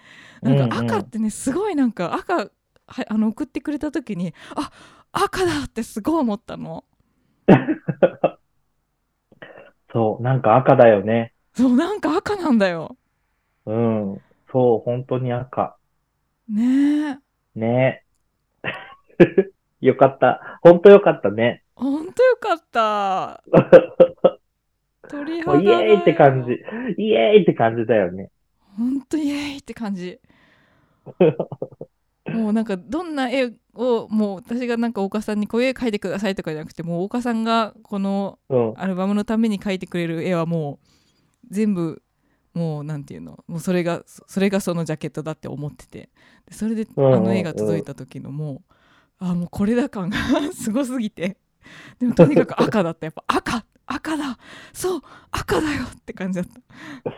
[0.42, 2.50] うんなんか赤ってねすごいなんか赤は
[3.08, 4.70] あの送ってくれた時にあ
[5.12, 6.84] 赤だってすごい思ったの。
[9.92, 11.32] そう、なんか赤だよね。
[11.54, 12.96] そうなんか赤なんだよ。
[13.66, 14.20] うん。
[14.54, 15.76] そう、本当に赤。
[16.48, 17.18] ね
[17.56, 18.04] えね。
[19.80, 20.60] よかった。
[20.62, 21.64] 本当よかったね。
[21.74, 23.42] ほんとよかった
[25.10, 26.52] 鳥肌だよエーイって感じ。
[27.02, 28.30] イエーイって感じだよね。
[28.76, 30.20] ほんとイエーイって感じ
[32.28, 38.74] もうなんかどんな絵をもう私がなんか岡さんにこういう絵描いてくださいとかじゃなくてもう岡さんがこのうん。
[38.76, 40.86] アルバムのために描いてくれる絵はもう
[41.50, 42.03] 全部
[42.54, 46.08] もうなんていうのもうそれがそそれがそのジャケットだって思ってて
[46.46, 48.62] でそれであうんうんうんの絵が届いた時のも
[49.20, 50.16] うあもうこれだ感が
[50.52, 51.36] すごすぎて
[51.98, 54.38] でもとにかく赤だったやっぱ赤赤だ
[54.72, 56.60] そう赤だよって感じだった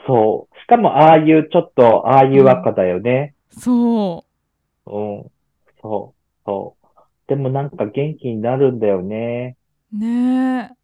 [0.06, 0.58] そう。
[0.60, 3.34] しかも、ああいう、ちょっと、ああいう赤だよね。
[3.50, 4.26] そ
[4.86, 5.30] うん。
[5.82, 6.20] そう。
[6.44, 6.86] そう。
[7.28, 9.56] でもなんか元気になるんだよね。
[9.92, 10.76] うねえ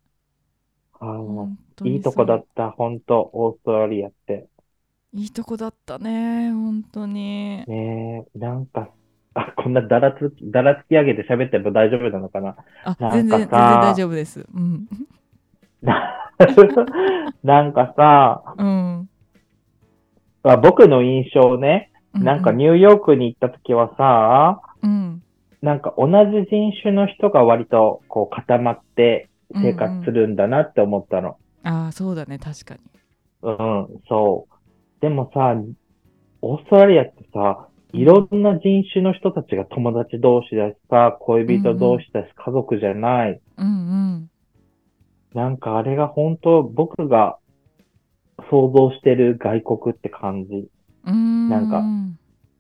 [1.00, 1.06] あ
[1.82, 4.46] 当にいいとこだった、本当オーストラリアって。
[5.14, 7.64] いいとこだったね本当に。
[7.66, 8.88] ねえ、なんか、
[9.34, 12.56] あ、こんなだらつき、だらつき上げて喋っても大丈夫なのかな。
[12.84, 14.46] あなんか全然全然さ大丈夫です。
[14.54, 14.88] うん。
[15.82, 16.30] な
[17.42, 19.08] なんかさ、うん。
[20.44, 25.22] あ僕の印象ね、なんかニューヨークに行った時はさ、うん。
[25.62, 26.12] なんか同じ
[26.50, 31.36] 人種の人が割とこう固まって生活するんだなって思ったの。
[31.62, 32.81] ああそうだね確かに
[33.42, 35.01] うん、そう。
[35.01, 35.55] でもさ、
[36.42, 43.40] オーストラリアってさ、いろんな人種の人たちが友達同士だしさ、恋人同士だし、家族じゃない。
[43.59, 44.29] うんうん
[45.35, 47.38] なんかあれが本当僕が
[48.51, 50.68] 想像してる外国って感じ。
[51.05, 51.83] うんなんか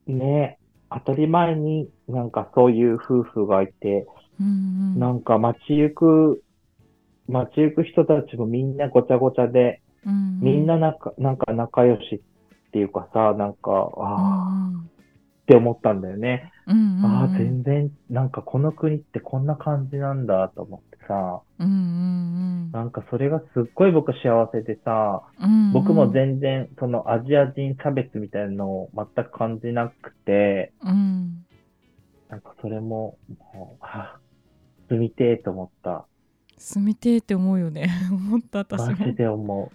[0.06, 0.58] ね
[0.90, 4.06] 当たり前になんかそういう夫婦がいて、
[4.40, 6.42] うんうんなんか街行く、
[7.28, 14.92] 街行く人たちもみんなごちゃごちゃで、うんみんな仲、なんか仲良しっていうかさ、なんか、うんああ、
[15.42, 16.50] って思ったんだよね。
[16.66, 31.44] うんうんああ、全然、なんかこの国ってこんな感じなんだと思ってさ、うんうんなんかそれがすっごい僕幸せでさ、うん僕も全然そのアジア人差別みたいなのを全く感じなくて、うん。
[32.28, 33.18] なんかそれも、
[33.52, 34.20] もう、はあ、
[34.88, 36.06] 住みてえと思った。
[36.62, 39.70] 住みてえって思うよね 思った私マもジで思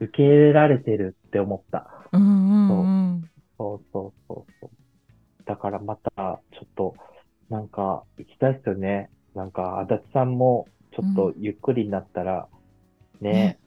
[0.00, 0.04] う。
[0.04, 1.88] 受け入れられてるって思った。
[2.12, 4.70] うんうんうんそうそうそうそう。
[5.44, 6.10] だからまた、
[6.52, 6.96] ちょっと、
[7.48, 9.08] なんか、行きたいっすよね。
[9.34, 12.48] なんか、足立さんも、ちょっとゆっくりになったら、
[13.20, 13.58] ね、ね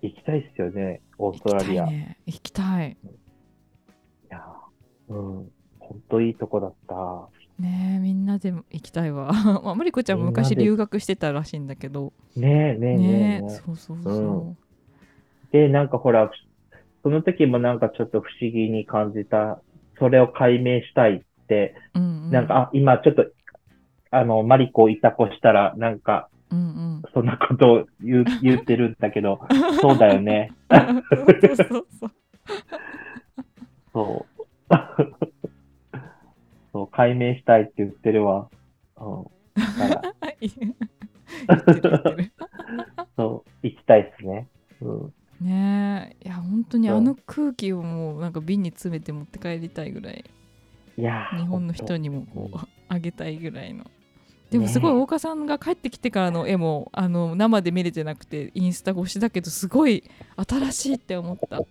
[0.00, 1.84] 行きたいっすよね、オースト行きたラリア。
[1.84, 2.96] いいね行きたい
[4.30, 4.44] や、
[5.08, 6.94] うん、ほんといいとこだった。
[7.62, 9.32] ねえみんなで行きたいわ。
[9.62, 12.12] まあマリコちゃんも昔留学してたらしいんだけど。
[12.36, 15.52] ねえ、ねえ、ねえそうそうそう。
[15.52, 16.30] で、なんかほら、
[17.04, 19.60] その時もなんかちょっと不思議に感じた、
[19.98, 22.30] それを解明したいって、うんうん。
[22.30, 23.26] なんか、あ、今ちょっと、
[24.10, 26.62] あの、マリコいたこしたら、なんか、うんう
[26.98, 27.02] ん。
[27.14, 29.40] そんなことを言う 言ってるんだけど、
[29.80, 30.52] そうだよね。
[30.70, 30.76] そ
[31.22, 32.10] うそうそうそう。
[33.92, 34.26] そ
[34.70, 35.31] う、
[36.92, 38.48] 解明したいって言ってるわ。
[38.98, 39.24] うん。
[39.54, 40.12] だか
[41.88, 42.16] ら、
[43.16, 44.48] そう、行きたいっすね。
[44.80, 45.14] うん。
[45.42, 50.24] ねえいや本当にそうあの空気をもうなんか瓶に詰めて持って帰りたいぐらい
[50.96, 52.08] いやー日本の人に。
[52.08, 52.58] にもこう
[52.88, 53.90] あげたいぐらいの
[54.50, 60.04] でもすごい大岡さんが帰ってきてからの絵もあの生で見れてなくてインスタ越しだけどすごい
[60.36, 61.62] 新しいって思った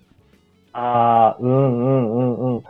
[0.74, 2.64] ああ、うんうんうんうん。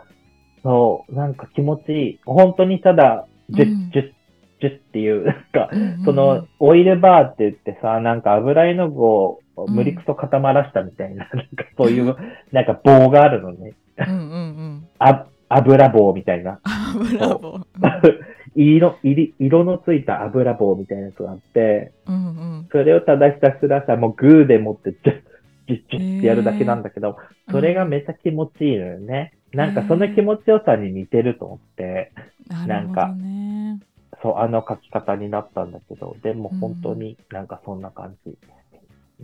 [0.62, 2.20] そう、なんか気持ちいい。
[2.24, 4.12] 本当にただ、ジュうんッ、ジュッ、
[4.60, 5.70] ジュッっていう、 なんか、
[6.04, 12.16] その、オイルバーって言ってさ、なんか油絵の具を無理くそ固まらしたみたいな、 なんかそういう、
[12.52, 13.72] なんか棒があるのね。
[13.98, 16.60] うんうんうんあ、油棒みたいな。
[16.64, 18.22] あブラボー
[18.54, 25.22] 色、色色のついた油棒みたいなやつがあって、うんうんそれをただひたすらさ、もうグーで持って、ジュッ、
[25.68, 27.16] ジュッ、ジュッってやるだけなんだけど、
[27.50, 29.32] それがめっちゃ気持ちいいのよね。
[29.52, 32.12] なんかその気持ちよさに似てると思って、
[32.48, 33.80] なるほどね
[34.22, 38.36] そう、あの書き方になったんだけど、でも本当になんかそんな感じ。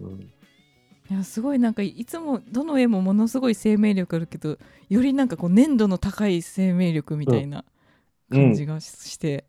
[0.01, 0.21] うん。
[1.11, 4.59] いやすごいなんかいつもどの絵もものすごい生命力あるけど
[4.91, 7.65] よりなんかこう粘度の高い生命力みたいな
[8.31, 9.47] 感じがしして、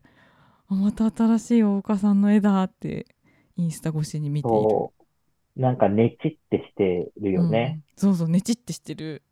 [0.68, 3.06] あまた新しい大岡さんの絵だって
[3.56, 4.58] インスタ越しに見ている。
[5.56, 7.82] なんかねちってしてるよね。
[7.94, 9.22] うんそうそうねちってしてる。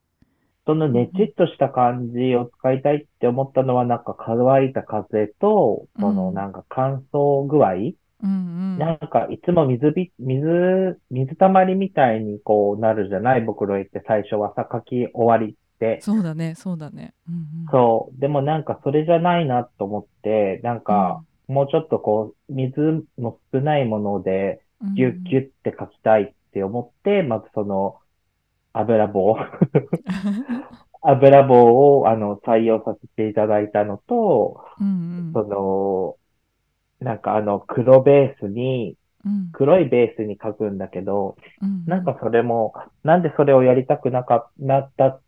[0.68, 8.78] そのねちっとした感じを使いたいって思ったのは、なんか乾いた風と、そのうんなんか乾燥具合、うんうん。
[8.78, 13.44] なんかいつも水び、水、水たまりみたいにこうなるじゃない？
[13.46, 16.00] 袋絵って最初はさ、書き終わりって。
[16.02, 17.14] そうだねそうだね。
[17.28, 18.20] うんうん、そう。
[18.20, 27.96] でもなんかそれじゃないなと思って、なんかもうちょっとこう、水の少ないもので、うん、ギュッギュッて書きたいって思って、まずその、
[28.72, 29.36] 油棒、
[31.02, 36.18] 油棒をあの採用させていただいたのと、うんそ
[37.00, 39.50] の、なんかあの黒ベースに、うん。
[39.52, 45.20] 黒いベースに書くんだけど、うんなんかそれも、なんでそれをやりたくなかなった、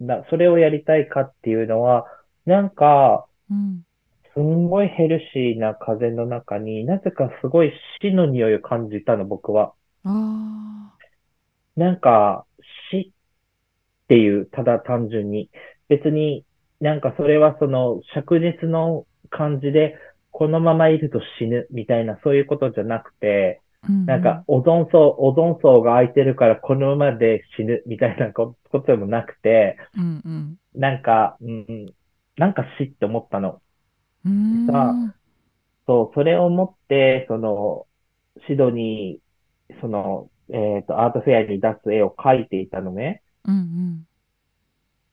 [0.00, 2.06] な、それをやりたいかっていうのは、
[2.44, 3.82] なんか、うん。
[4.34, 9.72] すんごいヘルシーな風の中になぜかすごい死の匂いを感じたの、僕は。
[10.04, 10.92] あ
[11.74, 12.44] なんか、
[12.90, 15.50] 死っていう、ただ単純に。
[15.88, 16.44] 別に
[16.80, 19.96] なんかそれはその灼熱の感じで、
[20.30, 23.62] このままいると死ぬみたいなそういうことじゃなくて、
[24.04, 31.86] なんかオゾン層、オゾン層が空いてるからこのままで死ぬみたいなこことでもなくて、うんうんなんか、うん、
[32.36, 33.62] なんか死って思ったの。
[34.66, 34.94] さ
[35.86, 37.86] そう、それを持って、その、
[38.46, 43.22] シドニー、その、えっと、アートフェアに出す絵を描いていたのね。
[43.44, 44.06] うん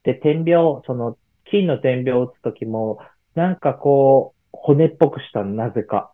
[0.03, 2.99] で、点描、その、金の点描を打つときも、
[3.35, 6.11] なんかこう、骨っぽくしたの、なぜか。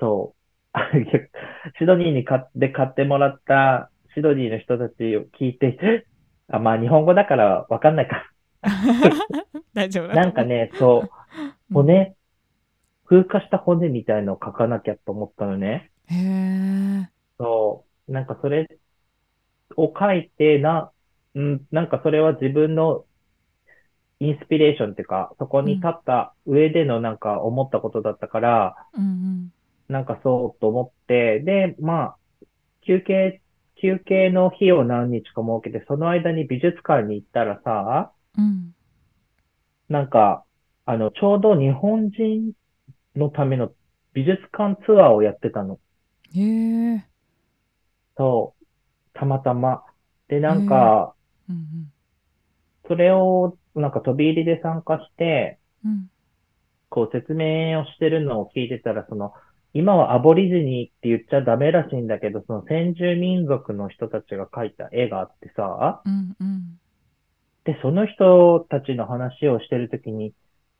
[0.00, 0.38] そう。
[1.78, 6.06] シドニーに買って、買ってもらった、シドニーの人たちを聞いて、
[6.48, 8.30] あ、まあ日本語だからわかんないか。
[9.74, 11.10] 大丈夫なんかね、そう、
[11.72, 12.14] 骨、
[13.06, 15.90] 風化した骨みたいのを描かなきゃと思ったのね。
[16.08, 17.10] へえ。
[17.38, 18.78] そう、なんかそれ
[19.76, 20.92] を書いて、な、
[21.34, 23.04] うん、なんかそれは自分の
[24.20, 29.52] インスピレーションっていうか、そこに立った上でのなんか思ったことだったから、うんうん。
[29.88, 32.16] なんかそうと思って、で、まあ、
[32.86, 33.40] 休憩、
[33.80, 38.74] 休憩の日を何日か設けて、その間に美術館に行ったらさ、うん。
[39.88, 40.44] なんか、
[40.84, 42.52] あの、ちょうど日本人
[43.14, 43.72] のための
[44.14, 45.78] 美術館ツアーをやってたの。
[46.34, 47.08] へえ。
[48.16, 48.64] そう、
[49.14, 49.84] たまたま。
[50.28, 51.14] で、なんか、
[51.48, 51.92] うん
[52.86, 55.90] それを、なんか飛び入りで参加して、うん。
[55.90, 56.10] うん。
[56.90, 59.32] こう説明をしてるのを聞いてたら、その、
[59.74, 66.78] 今はアボリジニって言っちゃダメらしいんだけど、その先住民族の人たちが描いた絵があってさ、うんうん。
[67.64, 70.32] で、その人たちの話をしてるときに、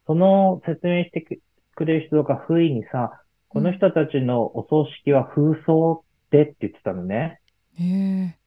[0.06, 1.40] その説明してく
[1.74, 7.40] くれる人が不意にさ、この人たちのお葬式は風葬でって言ってたのね。
[7.78, 8.38] へえ。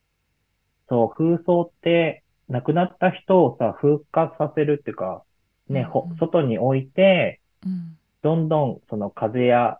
[0.89, 5.23] そう、風葬って亡くなった人をさ、風化させるっていうか、
[5.69, 7.97] ね、ほうんうん外に置いて、うん。
[8.21, 9.79] どんどんその風や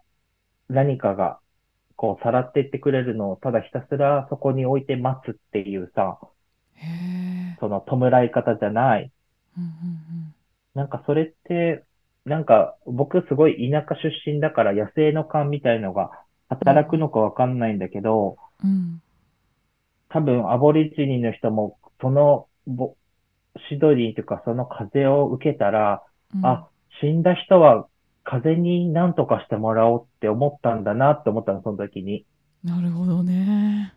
[0.68, 1.40] 何かが
[1.96, 6.20] こうさらっていってくれるのをただひたすらそこに置いて待つっていうさ。
[7.60, 9.12] その弔い方じゃない。
[9.58, 10.36] うんうん
[10.74, 11.84] なんかそれって、
[12.26, 16.12] なんか僕すごい田舎出身だから野生の勘みたいのが
[16.50, 18.70] 働くのかわかんないんだけど、うん。
[18.70, 19.02] うん。
[20.10, 22.96] 多分アボリジニの人もそのぼ
[23.70, 26.04] シドニーというかその風を受けたら、
[26.36, 26.68] うんあ、
[27.02, 27.88] 死んだ人は
[28.24, 32.26] 風に何とかしてもらおうって思ったんだなって思ったの、その時に。
[32.64, 33.94] なるほどね。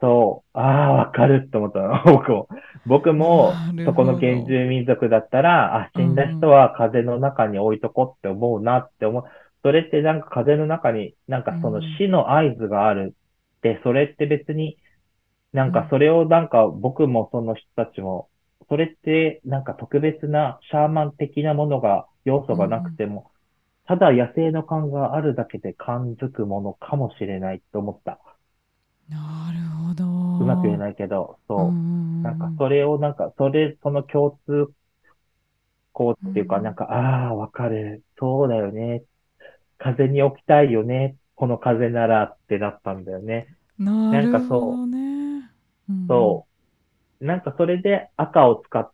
[0.00, 1.44] そう、ああ、わかる。
[1.46, 2.48] って思ったの、 僕も。
[2.84, 3.52] 僕も
[3.84, 9.24] そこの原住民族だったら、あ、死んだ人は風の中に置いとこうって思うなって思う。
[9.62, 13.16] それってなんか風の中に、なんかその死の合図がある
[13.58, 14.76] って、それって別に、
[15.52, 18.28] なんかそれをなんか僕もその人たちも、
[18.68, 23.30] それってなんか特別なシャーマン的なものが、要素がなくても、
[23.86, 28.20] ただ野生の感があるだけで感づくものかもしれないと思った。
[29.08, 30.04] なるほど。
[30.04, 31.72] うまく言えないけど、そう。
[31.72, 34.72] んなんかそれをなんか、それ、その共通
[35.92, 38.04] 項っていうか、うんなんか、ああ、わかる。
[38.18, 39.02] そうだよね。
[39.78, 41.16] 風に置きたいよね。
[41.34, 43.54] この風ならってなったんだよね。
[43.78, 45.50] なるなんかそうほどね。
[45.88, 46.46] うんそ
[47.20, 47.24] う。
[47.24, 48.90] なんかそれで赤を使っ、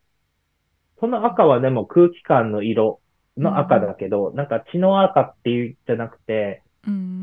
[1.01, 3.01] その赤はでも空気感の色
[3.37, 6.62] の赤だけど、なんか血の赤っていうんじゃなくて、うん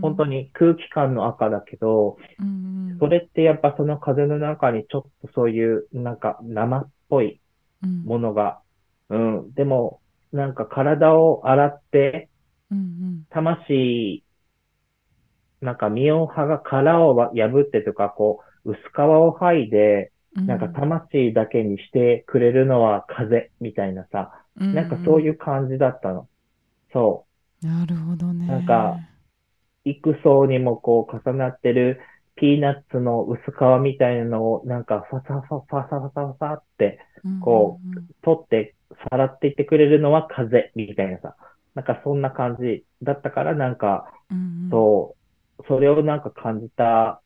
[0.01, 7.39] 本当に空気感の赤だけど、うんそれってやっぱその風の中にちょっとそういうなんか生っぽい
[7.83, 8.61] うんものが、
[9.09, 9.53] うん。
[9.53, 10.01] でも、
[10.31, 12.29] なんか体を洗って、
[12.71, 14.23] うん魂、
[15.61, 26.27] なんか身を剥が、殻をわ破ってとか、こう、薄皮を剥いで、うんなんか魂だけにしてくれるのは風みたいなさ、なんかそういう感じだったの。
[26.93, 27.25] そ
[27.63, 28.47] なるほどね。
[28.47, 29.08] なんかう。
[29.89, 31.99] 幾層にもこう重なってる
[32.35, 36.99] ピーナッツの薄皮みたいなのを、なんかファサファファサファサファサって
[37.41, 38.75] こう取って、
[39.09, 41.35] さらっていってくれるのは風みたいなさ。
[41.75, 44.11] なんかそんな感じだったから、なんか、
[44.71, 45.15] そ
[45.59, 47.21] う、それをなんか感じた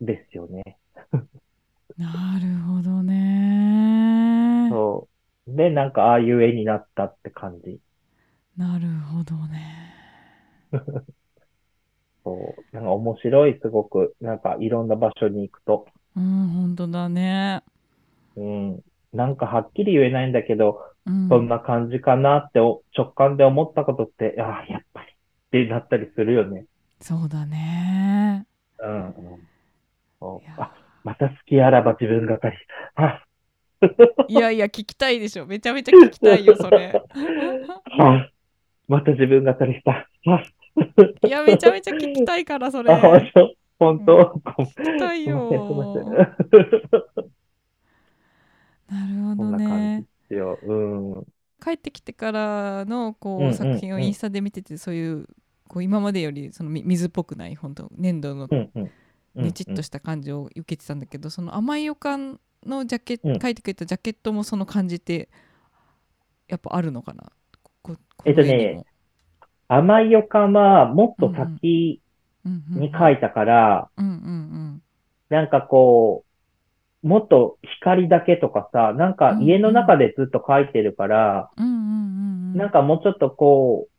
[0.00, 0.78] ですよね。
[1.98, 4.68] なるほどね。
[4.70, 5.08] そ
[5.46, 5.56] う。
[5.56, 7.78] で、なんかああいう絵になったって感じ。
[8.56, 9.94] なるほどね。
[12.24, 12.74] そう。
[12.74, 14.14] なんか面白い、すごく。
[14.20, 15.86] なんかいろんな場所に行くと。
[16.16, 17.62] うん、本当だね。
[18.36, 18.80] うん。
[19.12, 26.66] なんかはっきり言えないんだけど、うん、そんな感じかなってお直感で思ったことって、ああ、やっぱりってなったりするよね。
[27.00, 28.46] そうだね。
[28.78, 29.12] うん、うん。
[30.20, 30.72] そうあ、
[31.04, 32.40] また好きあらば自分語り。
[32.96, 33.24] あ、
[34.28, 35.46] いやいや、聞きたいでしょ。
[35.46, 36.92] めちゃめちゃ聞きたいよ、それ。
[37.98, 38.30] あ、
[38.88, 40.08] また自分語りした。
[40.76, 42.92] あ、いや、めちゃめちゃ聞きたいから、それ。
[42.92, 43.00] あ、
[43.78, 44.16] 本当？
[44.16, 44.22] うん
[44.64, 45.50] 聞きたいよ。
[48.88, 50.04] なるほどね。
[50.30, 51.26] うん。
[51.62, 55.26] 帰ってきてからのこう、うんうん作品をインスタで見ててそういう
[55.68, 58.48] こう今までよりそのみ水っぽくない本当粘土の。
[59.34, 65.28] ねちっとした感じを受けてたんだけど、その甘い予感のジャケット、うん書いてくれたジャケットもその感じって
[66.48, 67.32] やっぱあるのかな？
[68.24, 68.84] えっとね
[69.68, 72.00] 甘い予感はもっと先
[72.44, 73.88] に書いたから、
[75.30, 76.24] なんかこ
[77.02, 81.50] う、もっと光だけとかさ、なんか家の中でずっと描いてるから、
[82.54, 83.90] なんかもうちょっとこう、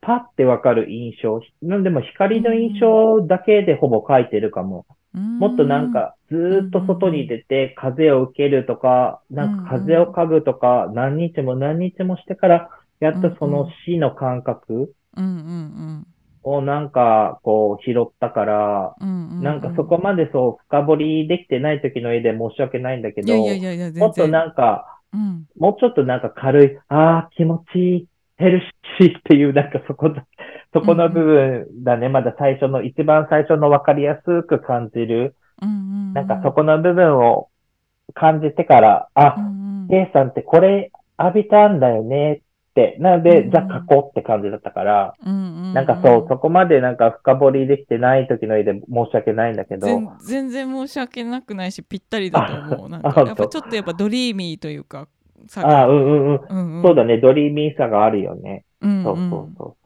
[0.00, 1.40] パッてわかる印象。
[1.62, 4.86] なんでも光の印象だけでほぼ描いてるかも。
[5.12, 16.06] もっとなんかずーっと外に出て風を受けるとか、なんか風を嗅ぐとか、何日も何日もしてから、やっとその死の感覚うんうん
[16.42, 19.42] をなんかこう拾ったから、うんうんうん。
[19.42, 24.04] なんかそこまでそう深掘りできてない時の絵で申し訳ないんだけど、いやいやいやいや全然。
[24.04, 25.46] もっとなんか、うん。
[25.58, 28.06] もうちょっとなんか軽い、ああ、気持ちいい、
[28.36, 28.62] ヘル
[28.98, 30.24] シーっていう、なんかそこだ、
[30.72, 32.08] そこの部分だね。
[32.08, 35.34] まだ最初の、一番最初の分かりやすく感じる。
[35.62, 37.50] うんうんなんかそこの部分を
[38.14, 39.88] 感じてから、あう、んうん。
[39.88, 42.32] ケイさんってこれ浴びたんだよね。
[42.32, 42.40] っ
[42.74, 42.96] て。
[43.00, 45.36] なのうんで、じゃあ書こうって感じだったから、うんう
[45.70, 55.08] んなんかそう、そこまでなんか深掘りできてない時の絵で申し訳ないんだけど、全全然申し訳なくないしぴったりだと思うなんあかやっぱちょっとやっぱドリーミーというか
[55.46, 56.40] さああ、うんうんうん。
[56.48, 58.64] うんうんそうだね、ドリーミーさがあるよね。
[58.80, 59.76] うんそうそうそう。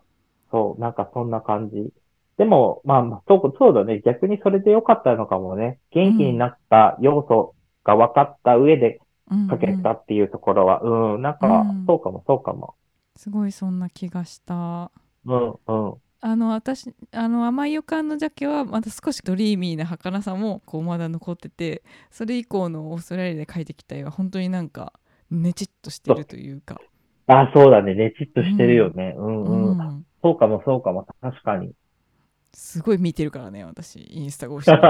[0.50, 1.90] そう、なんかそんな感じ。
[2.38, 4.00] でも、まあまあ、そう、そうだね。
[4.04, 5.78] 逆にそれで良かったのかもね。
[5.92, 7.54] 元気になった要素
[7.84, 9.00] が分かった上で
[9.30, 12.74] うん書けたっていうところは、うん、なんかうん、そうかも、そうかも。
[13.16, 14.90] すごいそんな気がした
[15.24, 15.94] うん、うん。
[16.20, 24.94] あの私あの甘い予感のジャケはまた少しドリーミーな儚さもこうまだ残っててそれ以降のオーストラリアで描いてきた絵は本当になんか
[25.30, 26.80] ねちっとしてるというか
[27.26, 27.94] あ、そうだね。
[27.94, 29.14] ねちっとしてるよね。
[29.16, 29.78] うん、うん。
[29.78, 31.06] うんそうかも、そうかも。
[31.20, 31.74] 確かに。
[32.54, 34.74] すごい見てるからね私インスタ越しに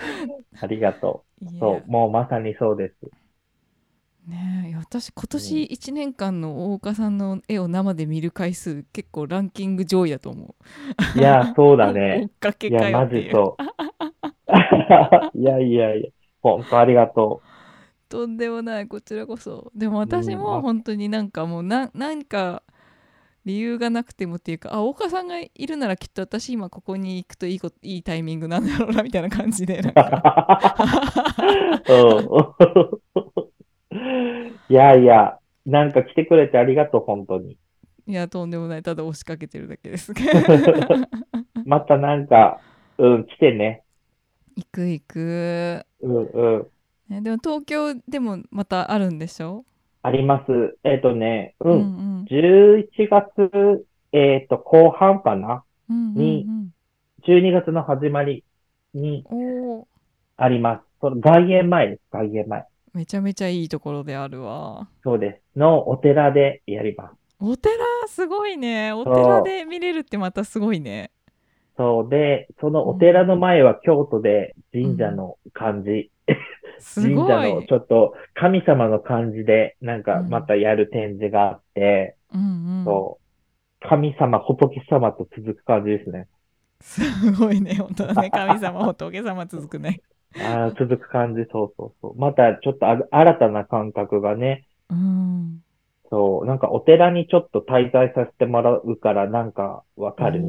[0.60, 1.24] ありがと。
[1.42, 3.10] いうやそう、もうまさにそうです。
[4.26, 10.64] ねえ私今年1年間の大岡さんの絵を生で見る回数結構ランキング上位だと思う。
[11.14, 12.30] いや、そうだ 追ねっ。
[12.40, 13.08] かけいや、マ。
[13.08, 13.64] ジそう。
[15.34, 16.10] いやいやいや、
[16.42, 17.44] 本当ありがと
[18.08, 19.70] とんでもないこちらこそ。
[19.74, 22.62] でも私うんも本当になんかもうななんか
[23.50, 30.74] 理由がなくてもっていうかあ大岡さんがいるならきっと私今ここに行くといいこといいタイミングなんだろうなみたいな感じでなんか
[31.88, 32.28] うん。
[34.70, 37.56] いやいや、なんか来てくれてありがとう、本当に。
[38.06, 40.12] いやとんでもないただ押しかけてるだけです。
[41.64, 42.60] またなんか、
[42.98, 43.82] うん、来てね。
[44.56, 45.86] 行く行く。
[46.00, 46.66] うんうん。
[47.08, 49.64] ね、でも東京でもまたあるんでしょ、
[50.02, 50.78] あります。
[50.84, 51.70] えっとね、う。
[51.70, 55.64] うんん11月、えっと、後半かな？
[55.88, 56.46] うんうんうんに
[57.26, 58.44] 12月の始まり
[58.94, 59.24] に
[60.36, 60.82] あります。
[61.00, 62.64] その外苑前です、外苑前。
[62.94, 64.88] めちゃめちゃいいところであるわ。
[65.02, 65.58] そうです。
[65.58, 67.14] のお寺でやります。
[67.38, 67.84] お寺？
[68.06, 68.92] すごいね。
[68.92, 71.10] お寺で見れるってまたすごいね。
[71.76, 76.34] そうで、そのお寺の前は京都で神社の感じ、すご
[76.94, 77.66] 神社のい。
[77.66, 83.18] ちょっと神様の感じでなんかうんまたやる展示があって、うんうん、そ
[83.82, 86.28] う、神様、仏様と続く感じですね。
[86.80, 87.74] すごいね。
[87.74, 88.30] 本当だね。
[88.30, 90.00] 神様、仏様続くね。
[90.38, 92.18] ああ、続く感じ、そうそうそう。
[92.18, 95.62] またちょっとあ新たな感覚がね、うん。
[96.10, 100.42] そう、なんかお寺にちょっと滞在させてもらうからなんかわかる。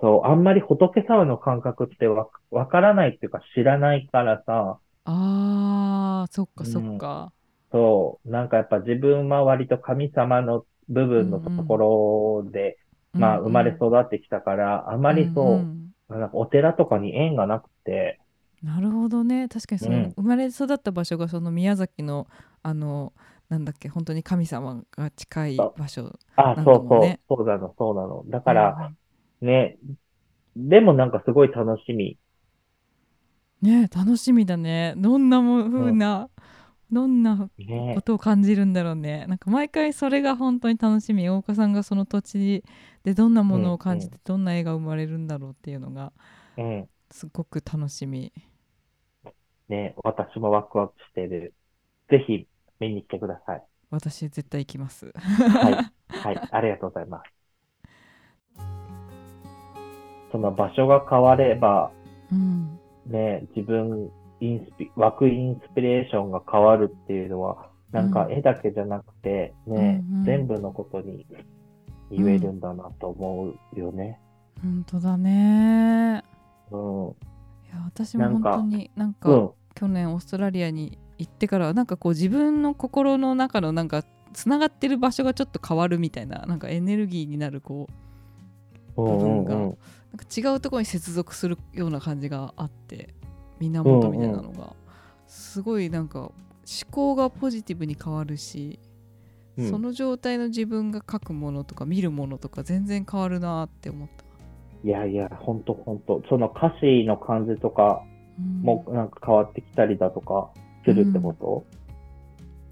[0.00, 6.66] そう、あんまり仏様の感覚ってわ、わからないっていうか知らないからさ、あー、そっかうん。
[6.66, 7.32] そっか。
[7.72, 11.78] そう、なんかやっぱ自分は割と神様の部分のとこ
[12.44, 12.78] ろで、
[13.16, 15.70] まあ生まれ育ってきたから、あまりそ
[16.10, 18.20] う、んんなんかお寺とかに縁がなくて、
[18.62, 19.48] なるほどね。
[19.48, 20.16] 確かにその、うん。
[20.16, 22.26] 生まれ育った場所がその宮崎の
[22.62, 23.12] あの
[23.48, 28.24] なんだっけ本当に神様が近い場所あ、なんそうそう、そうなの、そうなの。
[28.28, 28.92] だから、
[29.40, 29.78] ね、
[30.56, 32.18] でもなんかすごい楽しみ。
[33.66, 36.28] ね楽しみだねどんなも風な、
[36.90, 38.02] どんなねこ。
[38.02, 42.64] とを感じるんだろうねなんか毎回それが本当に楽しみ大岡さんがその土地
[43.04, 46.12] でどんなものを感じてどんな絵が生まれるんだろうっていうのが
[46.56, 46.88] うん。
[47.10, 48.32] すごく楽しみ
[49.68, 51.54] ね、私もワクワクしてる。
[52.08, 52.46] ぜひ
[52.78, 53.62] 見に来てください。
[53.90, 55.74] 私絶対行きますはい。
[56.08, 56.48] はい。
[56.50, 57.30] ありがとうございます。
[60.30, 61.90] その場所が変われば、
[62.30, 71.26] うんね、自分、インスピ、湧くインスピレーションが変わるっていうのは、なんかうん絵だけじゃなくて、ね、うんうん全部のことに
[72.10, 74.20] 言えるんだなと思うよね。
[74.62, 76.24] 本当だね
[76.70, 77.08] うん。
[77.08, 79.50] いや私も本当になんか、うん。
[79.74, 87.86] 去年オーストラリアに行ってからなんかこう自分の心の中のなんかつながってる場所がちょっと変わるみたいななんかエネルギーになるこ
[88.96, 89.78] う部分がうん。
[90.16, 93.14] なんか違うところに接続するような感じがあって
[93.60, 94.74] 源みたいなのが、
[95.26, 96.32] すごいなんか思
[96.90, 98.80] 考がポジティブに変わるし、
[99.58, 104.24] うんその状態の自分が書くものとか見るものとか全然変わるなって思った。
[104.84, 106.22] いやいや、ほんとほんと。
[106.28, 108.02] その歌詞の感じとか
[108.38, 110.50] うんもなんか変わってきたりだとか
[110.84, 111.64] するってこと、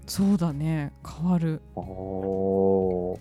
[0.05, 3.17] そうだね変わるおー。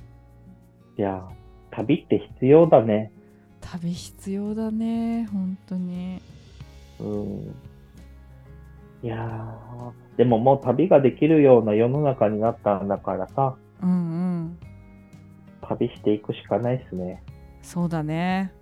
[0.99, 1.27] いや、
[1.71, 3.11] 旅って必要だね。
[3.65, 6.21] 旅必要だね本当に。
[7.01, 7.55] うん。
[9.03, 14.59] いやー、でももう旅ができるような世の中になったんだからさ、うんうん。
[15.63, 17.23] 旅していくしかないっすね。
[17.63, 18.53] そうだね。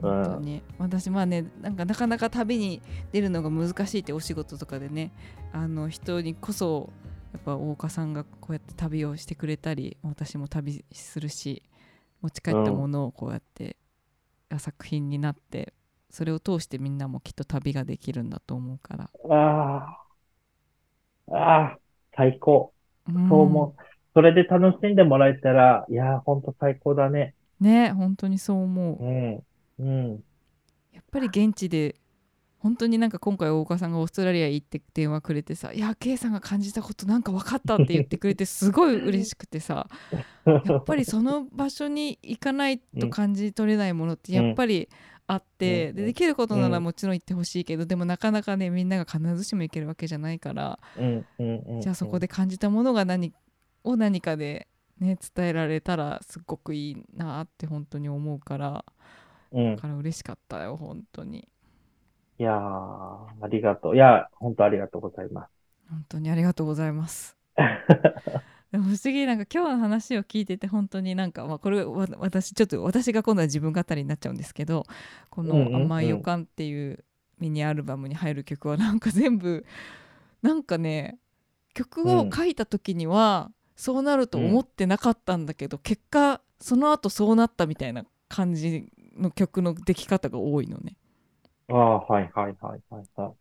[0.00, 0.10] うん。
[0.10, 2.80] 本当に、私まあねなんかなかなか旅に
[3.12, 5.12] 出るのが難しいってお仕事とかでね
[5.52, 6.90] あの人にこそ
[7.32, 11.62] やっぱ大岡さんがこうやって旅をしてくれたり私も旅するし
[12.20, 13.76] 持ち帰ったものをこうやって、
[14.58, 15.74] 作品になって
[16.10, 20.08] それを通してみんなもきっと旅ができるんだと思うから、あ
[21.30, 21.78] あ、
[22.16, 22.72] 最高。
[23.08, 23.82] うんそう思う。
[24.14, 27.34] それで楽しんでもらえたら、いやー、ほんと最高だね。
[27.60, 29.42] ね本当にそう思ううん。
[29.78, 30.24] うん。
[30.92, 31.96] やっぱり現地で
[32.58, 39.88] 本当になんか今回大岡さんがオーストラリア行って電話くれてさ「いや K さんが感じたことなんか分かった」って言ってくれてすごい嬉しくてさ
[40.44, 44.88] やっぱりその場所に行かないと感じ取れないものってやっぱり
[45.28, 51.26] あって、うんでできることならうんもちろん行ってほしいけどでもなかなかねみんなが必ずしも行けるわけじゃないからうん。
[51.38, 51.62] うん。
[51.68, 51.80] うん。
[51.80, 53.32] じゃあそこで感じたものが何
[53.84, 54.66] を何かで
[54.98, 58.84] ね伝えられたらすっごくいいなって本当に思うから
[59.52, 59.76] うん。
[59.76, 61.46] だから嬉しかったよ本当に。
[62.38, 63.96] いやー、ありがとう。
[63.96, 65.50] いや、本当ありがとうございます。
[65.90, 67.36] 本当にありがとうございます。
[68.70, 74.84] でも不思議なんか今日の話を聞いてて本当になんか、まあ、これわ私ちょっと私が今度は自分語りになっちゃうんですけど
[75.30, 77.02] この「うんうんうん甘い予感」っていう
[77.38, 79.64] ミニアルバムに入る曲はなんか全部
[80.42, 81.18] なんかね
[81.72, 90.96] 曲を書いた時にはそうなると思ってなかったんだけど、結果その後そうなったみたいな感じの曲の出来方が多いのね。
[91.68, 93.32] ああ、はいはいはいはいはい。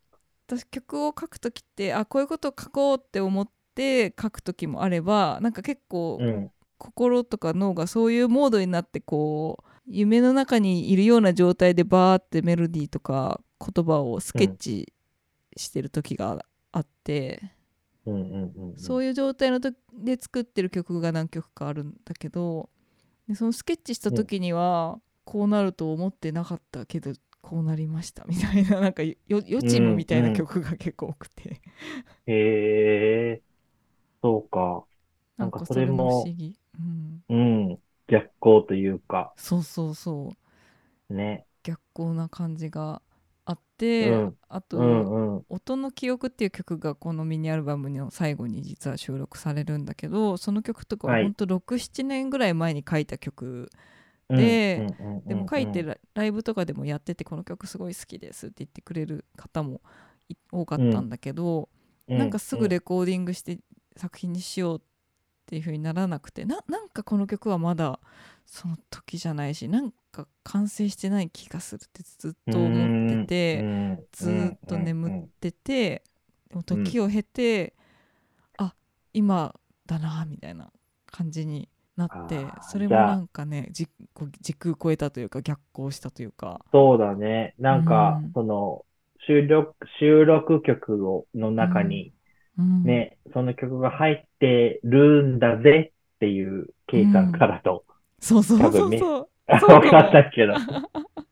[0.48, 6.52] 私曲を書く時ってあこういうことを書こうって思って書く時もあればなんか結構うん。
[6.80, 14.94] 心とか脳がそういうモードになってこう夢の中にいるような状態でバーってメロディーとか言葉をスケッチ
[15.56, 17.42] してる時があって、
[18.06, 18.78] うんうんうんうん。
[18.78, 22.70] そういう状態の時で作ってる曲が何曲かあるんだけど
[23.28, 27.12] でそのスケッチした時にはこうなると思ってなかったけど
[27.48, 31.62] こうなりましたみたいな なんかよ予知夢みたいな曲が結構多くて、
[32.26, 33.44] へえ、
[34.24, 34.88] そうか。
[35.38, 37.84] ななんんかかそれも不思議、うん、うん。
[38.08, 40.38] 逆光というか、そうそうそう。
[41.10, 41.46] ね。
[41.64, 43.02] 逆光な感じが
[43.46, 44.40] あって、うん。
[44.50, 45.48] あと、うんうん。
[45.50, 51.22] 音の記憶っていう曲がこのミニアルバムの最後に実は収録されるんだけどその曲とかははい。
[51.22, 53.70] ほんと67年ぐらい前に書いた曲うん
[54.30, 54.88] で
[55.36, 59.82] も書いてラライブとかでもやっててこの曲すごい好きですって言ってくれる方も
[60.28, 61.70] い多かったんだけど、
[62.08, 63.60] なんかすぐレコーディングして
[63.96, 64.82] 作品にしようっ
[65.46, 68.00] ていう風にならなくてななんかこの曲はまだ
[68.46, 73.98] その時じゃないしなんか完成してない気がするってずっと思ってて。
[74.12, 76.04] ずーっと眠ってて
[76.50, 77.74] でも時を経て、
[78.58, 78.74] あ
[79.14, 79.54] 今
[79.86, 80.72] だなみたいな
[81.06, 86.62] 感じになってそれもなんかねじこう時空超えたというか逆行したというか。
[86.72, 87.56] そうだね。
[87.60, 88.86] なんかうん、その、
[89.28, 92.14] 収録、収録曲を、の中に、
[92.58, 92.84] うん。
[92.84, 97.84] ね、その曲が入ってるんだぜっていう、ケイさんからと、
[98.20, 98.82] そうそうそうそう。
[98.82, 98.98] 多分ね。
[99.00, 99.28] そうわ
[99.60, 100.54] そうかもかったけど。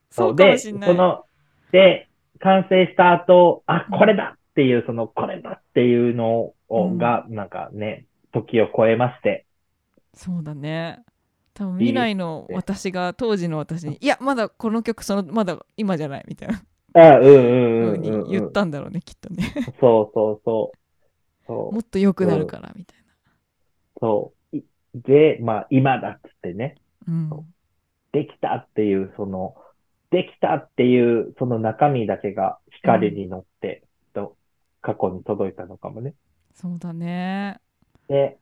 [0.09, 1.23] そうで、その、
[1.71, 2.09] で、
[2.39, 4.35] 完成した後、あ、これだ！
[4.35, 5.51] っていう、その、これだ！
[5.51, 6.97] っていうのを、うん。
[6.97, 9.44] が、なんかね、時を超えまして、
[10.15, 11.03] そうだね。
[11.53, 16.61] 多分未来の私が当時の私に「いやまだこの曲そのまだ今じゃない」みたいな。
[16.95, 18.29] あ、うんうん。
[18.29, 19.43] 言ったんだろうねきっとね。
[19.79, 20.77] そうそうそう。
[21.45, 21.73] そう。
[21.73, 22.97] もっと良くなるからみたい
[23.99, 24.57] そう。
[24.57, 24.63] い
[24.93, 26.75] で、まあ、今だっつってね、
[27.07, 27.29] なうん。
[28.11, 29.55] できたっていう、その、
[30.09, 34.37] できたっていう、その中身だけが光に乗って、と
[34.81, 36.13] 過去に届いたのかもね。
[36.53, 37.59] そうだね。
[38.07, 38.37] で、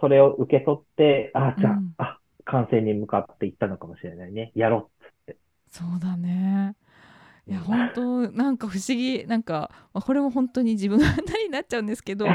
[0.00, 4.52] それを受け取って、あ、じゃあ、うんあ、完成に向かっていったのかもしれないね。
[4.54, 5.36] やろうっつって。
[5.70, 6.74] そうだね。
[7.44, 12.30] いやうん本当なんか不思議なんか、まあ、これも本当に自分語りになっちゃうんですけどい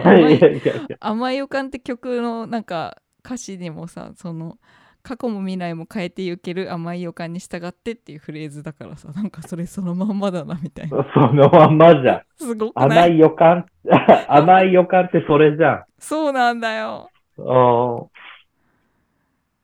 [1.00, 4.58] 甘い予感って曲のなんか歌詞にもさその
[5.04, 12.22] 過去も未来も変えてゆける甘い予感に従ってっていうフレーズだからさなんかそれそのまんまだなみたいな そのまんまじゃん。
[12.45, 13.08] すごくない？
[13.08, 13.66] 甘い予感、
[14.28, 15.84] 甘い予感ってそれじゃん。
[16.00, 18.10] そうなんだようん。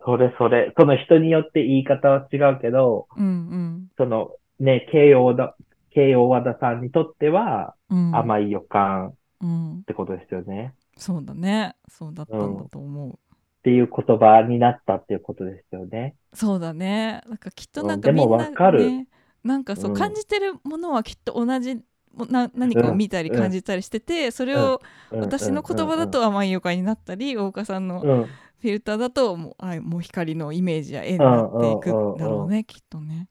[0.06, 0.74] それそれ。
[0.78, 5.56] その人によって言い方は違うけど、うんそのね、慶応だ、
[5.92, 8.08] 慶応和田さんにとってはうん。
[8.10, 9.84] うん甘い予感っうん。
[9.86, 10.74] てことですよね。
[10.98, 11.76] そうだね。
[11.90, 13.16] そうだったんだと思う、っ
[13.64, 16.16] ていう言葉になったっていうことですよね。
[16.34, 17.22] そうだね。
[17.28, 18.02] なんかきっとなんうん。
[18.02, 19.08] でもかみんな、ねわかる。
[19.44, 19.98] なんかそう、うん。
[19.98, 21.82] 感じてるものはきっと同じも
[22.30, 25.20] な何かを見たりうん感じたりしてて、それをうん。
[25.20, 28.11] 私の言葉だ、と甘い予感になったり大岡さんのうん。
[28.11, 33.28] うんうんフィルターだともうあもう光のイメージや絵になっていくんだろうねきっとね。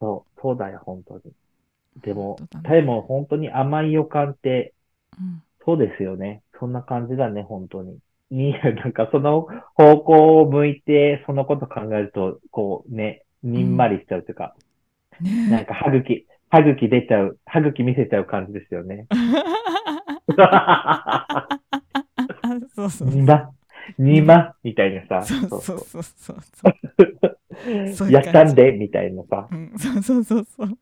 [0.00, 1.22] そう、そうだよ、本当に。
[2.02, 2.60] でもね。
[2.62, 4.74] でも本当に甘い予感って、
[5.18, 5.42] うん。
[5.66, 6.42] そうですよね。
[6.60, 8.00] そんな感じだね、本当に。
[8.30, 14.56] に、なんかその方向を向いて、そのこと考えると、こうね、にんまりしちゃうというか、
[15.46, 15.64] なん。
[15.64, 15.66] ね。
[15.66, 19.06] か歯茎、歯茎出ちゃう、歯茎見せちゃう感じですよね。
[22.74, 23.50] そうそうにま、
[23.98, 25.22] にま、みたいなさ。
[25.22, 26.36] そうそうそうそう
[27.94, 29.48] そうやったんで、みたいなさ。
[29.50, 30.78] うんそうそうそうそう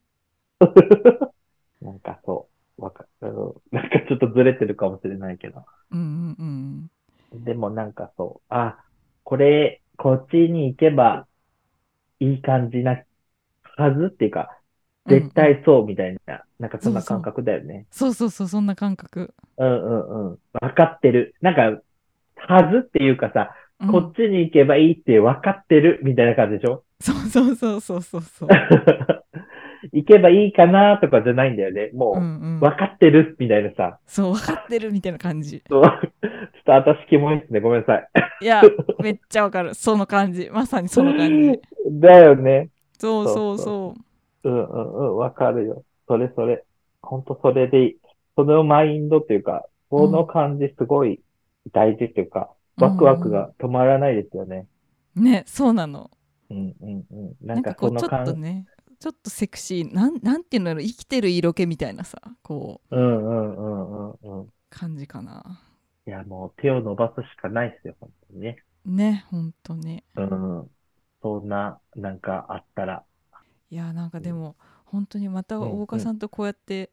[1.82, 2.48] なんかそ
[2.78, 3.32] う、わかる。
[3.70, 5.64] なんかちょっとずれてるかもしれないけど。
[5.90, 8.78] うんうんうんでもなんかそう、あ、
[9.24, 11.26] これ、こっちに行けば
[12.20, 13.02] いい感じな
[13.62, 14.58] はずっていうか、
[15.08, 17.86] 絶対そうみたいな、なんかそんな感覚だよね。
[17.90, 20.38] そうそうそうそんな感覚、うんうんうん。
[20.60, 21.34] わかってる。
[21.40, 21.80] なんか、
[22.36, 23.50] はずっていうかさ、
[23.80, 26.82] うんこっちに行けばいいって分かってるみたいな感じでしょ？
[26.98, 28.48] そうそうそうそうそうそう
[29.92, 31.90] 行けばいいかなとかじゃないんだよね。
[31.92, 33.98] もう、うんうん分かってるみたいなさ。
[34.06, 36.02] そう分かってるみたいな感じそうちょっ
[36.64, 37.60] と私キモいですね。
[37.60, 38.08] ごめんなさい。
[38.40, 38.62] いや
[39.02, 41.60] めっちゃわかるその感じまさにその感じ
[42.00, 42.70] だよね。
[42.98, 44.02] そうそうそそうう
[44.44, 45.84] んうんうん、わかるよ。
[46.08, 46.64] それそれ。
[47.02, 47.96] ほんとそれでいい。
[48.36, 51.20] そのマインドっていうか、この感じすごい
[51.72, 54.66] 大事っていうか、ワクワクが止まらないですよね。
[55.14, 56.10] ねそうなの
[56.50, 57.36] うんうんうん。
[57.46, 58.66] ななんんかかこちょっとね
[58.98, 60.80] ちょっとセクシーなんなんていうの？
[60.80, 64.48] 生きてる色気みたいなさこううんうんうんうんうん。
[64.70, 65.60] 感じかな
[66.06, 68.62] いや、もう手を伸ばすしかないですよ、本当にね。
[68.84, 70.70] ね本当にうん。
[71.22, 73.04] そんな、なんかあったら。
[73.70, 75.68] いやなんかでも本当にまたうんうん。
[75.80, 76.90] 大岡さんとこうやって、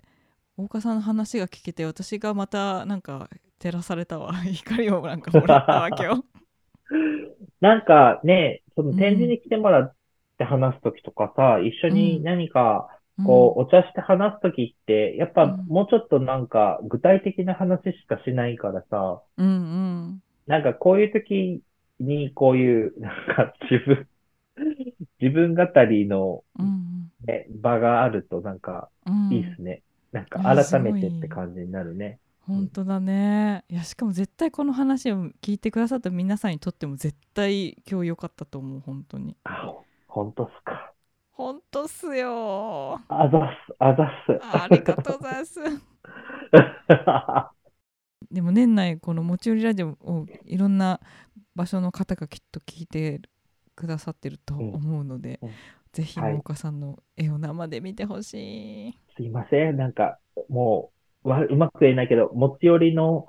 [0.57, 4.33] 大岡さんの話が聞けて私がまたなんか照らされたわ。
[4.43, 6.23] 光をなんかもらったわ今日
[7.61, 9.95] なんかね、その展示に来てもらっ
[10.37, 12.89] て話すときとかさ、一緒に何か、
[13.25, 15.65] こう、お茶して話すときって、やっぱうん。
[15.67, 20.23] もうちょっとなんか具体的な話しかしないからさ、うんうん。
[20.47, 21.61] なんかこういうとき
[21.99, 24.07] にこういう、なんか自分、
[25.19, 29.81] 自分語りの、うんね、場があるとなんかうんいいっすね。
[30.11, 32.19] なんかいや改めてって感じになるね。
[32.45, 40.91] 本当だねいやしかも絶対この話を聞いてくださった皆さんにとっても絶対今日良かったと思う本当にあ、ほほんとっすか。
[41.31, 44.39] 本当っすよあざっす、あざっす。
[44.41, 45.59] ありがとうございます
[48.31, 50.99] でも年内この持ち寄りラジオをいろんな
[51.55, 53.21] 場所の方がきっと聞いて
[53.75, 55.55] くださってると思うので、うんうん
[55.93, 58.97] ぜひはい大岡さんの絵を生で見てほしい。
[59.15, 59.77] すいません。
[59.77, 60.17] なんか、
[60.49, 60.91] も
[61.23, 63.27] う、わうまく言えないけど、持ち寄りの、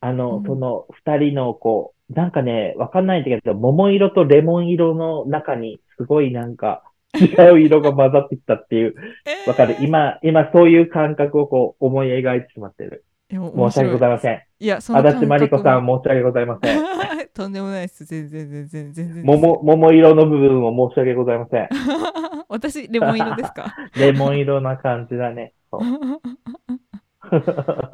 [0.00, 8.94] あの、うんその二人の、こう、なんかね、わかんないんだけど、桃色とレモン色の中に、すごいなんか、違う色が混ざってきたっていう、
[9.48, 9.78] わかる。
[9.80, 13.05] 今、今そういう感覚をこう、思い描いてしまってる。
[13.28, 14.42] 申申し訳ございません。
[14.60, 16.00] いや、その足立まりこさん、も。
[16.02, 16.80] 申し訳ございません。
[17.34, 18.04] とんでもないです。
[18.04, 19.24] 全然全然全然。
[19.24, 21.68] 桃、桃色の部分を申し訳ございません。
[22.48, 23.74] 私、レモン色ですか？
[23.98, 25.52] レモン色な感じだね。
[25.70, 25.82] そう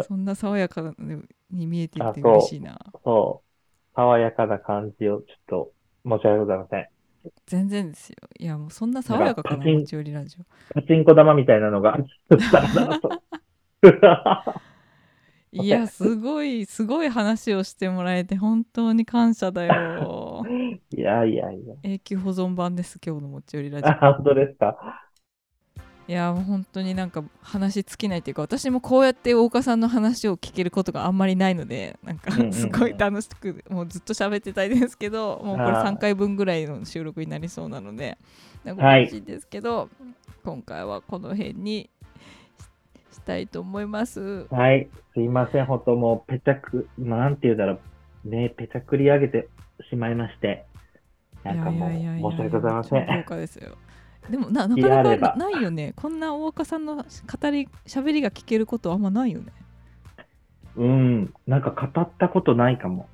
[0.02, 0.94] そんな爽やか
[1.50, 2.78] に見えていて嬉しいな。
[3.02, 3.48] そう。
[3.96, 5.70] 爽やかな感じをちょっと
[6.04, 6.86] 申し訳ございません。
[7.46, 8.16] 全然ですよ。
[8.38, 10.44] いや、もうそんな爽やかかな持ち寄りラジオ。
[10.74, 11.96] パチンコ玉みたいなのが。
[15.54, 20.42] いや、すごい、すごい話をしてもらえて本当に感謝だよ。
[20.90, 21.74] いやいやいや。
[21.82, 23.90] 永久保存版です、今日の持ち寄りラジオ。
[23.90, 24.76] あ、本当ですか？
[26.08, 38.16] いや、本当になんか話尽きないというか、私もこうやって大岡さんの話を聞けることがあんまりないので、なんかすごい楽しく、もうずっと喋ってたいですけど、もうこれあー3回分ぐらいの収録になりそうなので、
[38.64, 39.90] なんかはい嬉しいですけど、
[40.42, 41.88] 今回はこの辺に
[43.22, 44.46] たいと思います。
[44.50, 44.88] はい。
[45.14, 45.66] すいません。
[45.66, 47.78] 本当もう、ぺちゃく、なんて言うんだろ
[48.24, 48.28] う。
[48.28, 49.48] ね、ぺちゃくり上げて
[49.90, 50.66] しまいまして。
[51.44, 53.76] なんかもういやいやいや申し訳ございません超豪華ですよ
[54.30, 57.02] でもななかなかなないよねこんな大岡さんの語
[57.50, 59.52] り喋りが聞けることあんまないよね
[60.74, 63.06] うん、なんか語ったことないかも。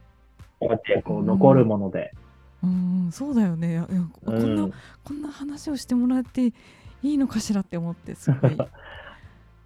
[0.60, 2.14] こうやってこううん残るもので。
[2.62, 6.52] うんそうだよねいやいやこうんんなこんな話をしてもらってい
[7.02, 8.56] いのかしらって思ってすごい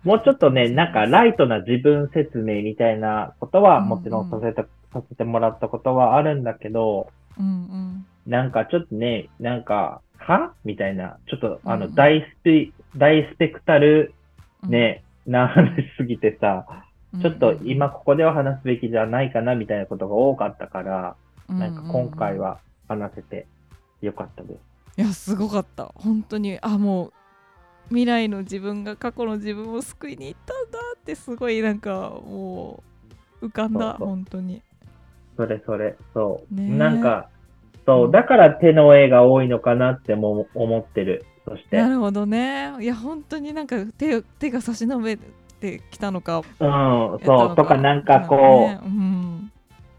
[0.04, 8.06] もうちょっとね、なんかライトな自分説明みたいなことはうんもちろんさせた、させてもらったことはあるんだけど、うんうん。
[8.26, 10.52] なんかちょっとね、なんか、は？
[10.64, 14.12] みたいな、ちょっとあの、うん大スピ、大スペクタル
[14.64, 14.70] うん。
[14.70, 16.66] ね、な話しすぎてさ、
[17.20, 21.16] ちょっとうんうん今ここでは話すべきじゃないかなみたいなことが多かったから、
[21.48, 21.58] うん。
[21.58, 23.46] なんか今回は話せて
[24.00, 24.60] よかったです。
[24.98, 25.86] いやすごかった。
[25.94, 26.58] 本当に。
[26.60, 27.12] あもう
[27.92, 31.90] 未来の自分が過去の自分を救いに行ったんだってすごいなんか
[32.24, 32.82] も
[33.42, 34.62] う浮かんだ本当に。
[35.36, 36.54] それそれ、そう。
[36.54, 37.28] なんか、
[37.86, 41.24] そう、だから手の絵が多いのかなっても思ってる。
[41.46, 42.72] そして、うん、なるほどね。
[42.80, 45.18] いや本当になんか手を手が差し伸べ
[45.60, 46.42] てきたのか。
[46.58, 47.20] そ
[47.52, 49.52] う、とかなんかこねうん。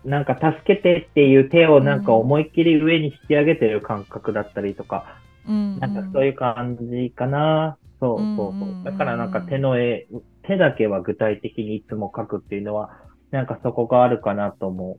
[0.05, 5.17] う、なんか助けてっていう手をなんか思いっきり上に引き上げてる感覚だったりとか、
[5.47, 5.79] うん。
[5.79, 7.77] なんかそういう感じかな。
[8.03, 10.07] そうそうそうだからなんか手の絵、
[10.45, 12.89] 手だけは具体的にいつも描くっていうのは、
[13.31, 14.97] なんかそこがあるかなと思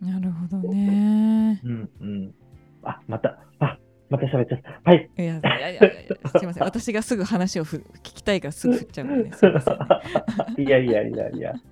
[0.00, 1.68] なるほどねう。
[1.68, 2.34] うんうん。
[2.82, 3.78] あ、また、あ、
[4.10, 4.80] また喋っちゃった。
[4.82, 5.08] はい。
[5.16, 5.82] いやいやいやいや
[6.28, 9.84] すいません 私がすぐ話をふ聞きたいからすぐ振っちゃうので、ね、すいません、ね、
[10.58, 11.54] いやいやいやいや。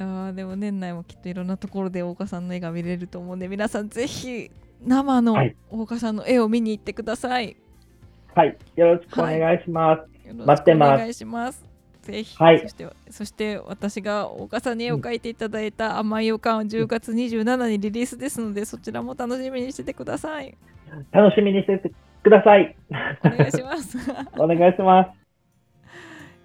[0.00, 4.48] あーでも年内もきっといろんなところで大岡さんの絵が見れると思うんで皆さんぜひ
[4.84, 7.44] 生のはい大岡さんの絵を見に行ってください。
[7.44, 7.56] はい。
[8.44, 10.34] よろしくお願いします。
[10.34, 11.64] 待ってますお願いします。
[12.02, 20.56] ぜひ、はいそしてそして私が大岡さんに絵を描いていただいた甘い予感は10月27にリリースですので、そちらも楽しみにしててください。
[21.12, 22.76] 楽しみにしててください。
[23.24, 23.98] お願いします。
[24.38, 25.18] お願いします。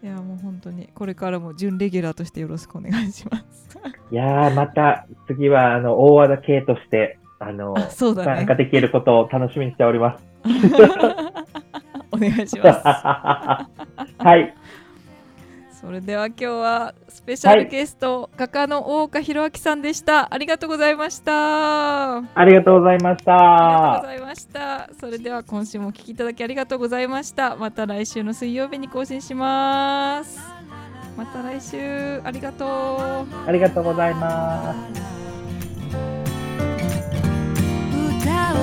[0.03, 3.79] いやもう本当にこれからも準レギュラーとしてよろしくお願いします。
[4.11, 10.25] いやー、また次は、あの、大和田圭として、あの、あね参加できることを楽しみにしております。
[12.13, 12.81] お願いします。
[12.85, 13.67] は
[14.37, 14.53] い。
[15.71, 20.33] それでは今日はスペシャルゲスト、画家の大岡弘明さんでした。
[20.33, 22.19] ありがとうございました。
[22.19, 23.35] あありがとうございましりがとう
[23.95, 24.07] ごた。
[24.07, 24.89] ざいました。
[24.97, 27.57] それでは今週もお聞きいただきありがとうございました。
[27.57, 30.39] また来週の水曜日に更新します。
[31.17, 32.69] また来週ありがとう。
[33.47, 34.77] ありがとうございます。
[38.21, 38.55] 歌を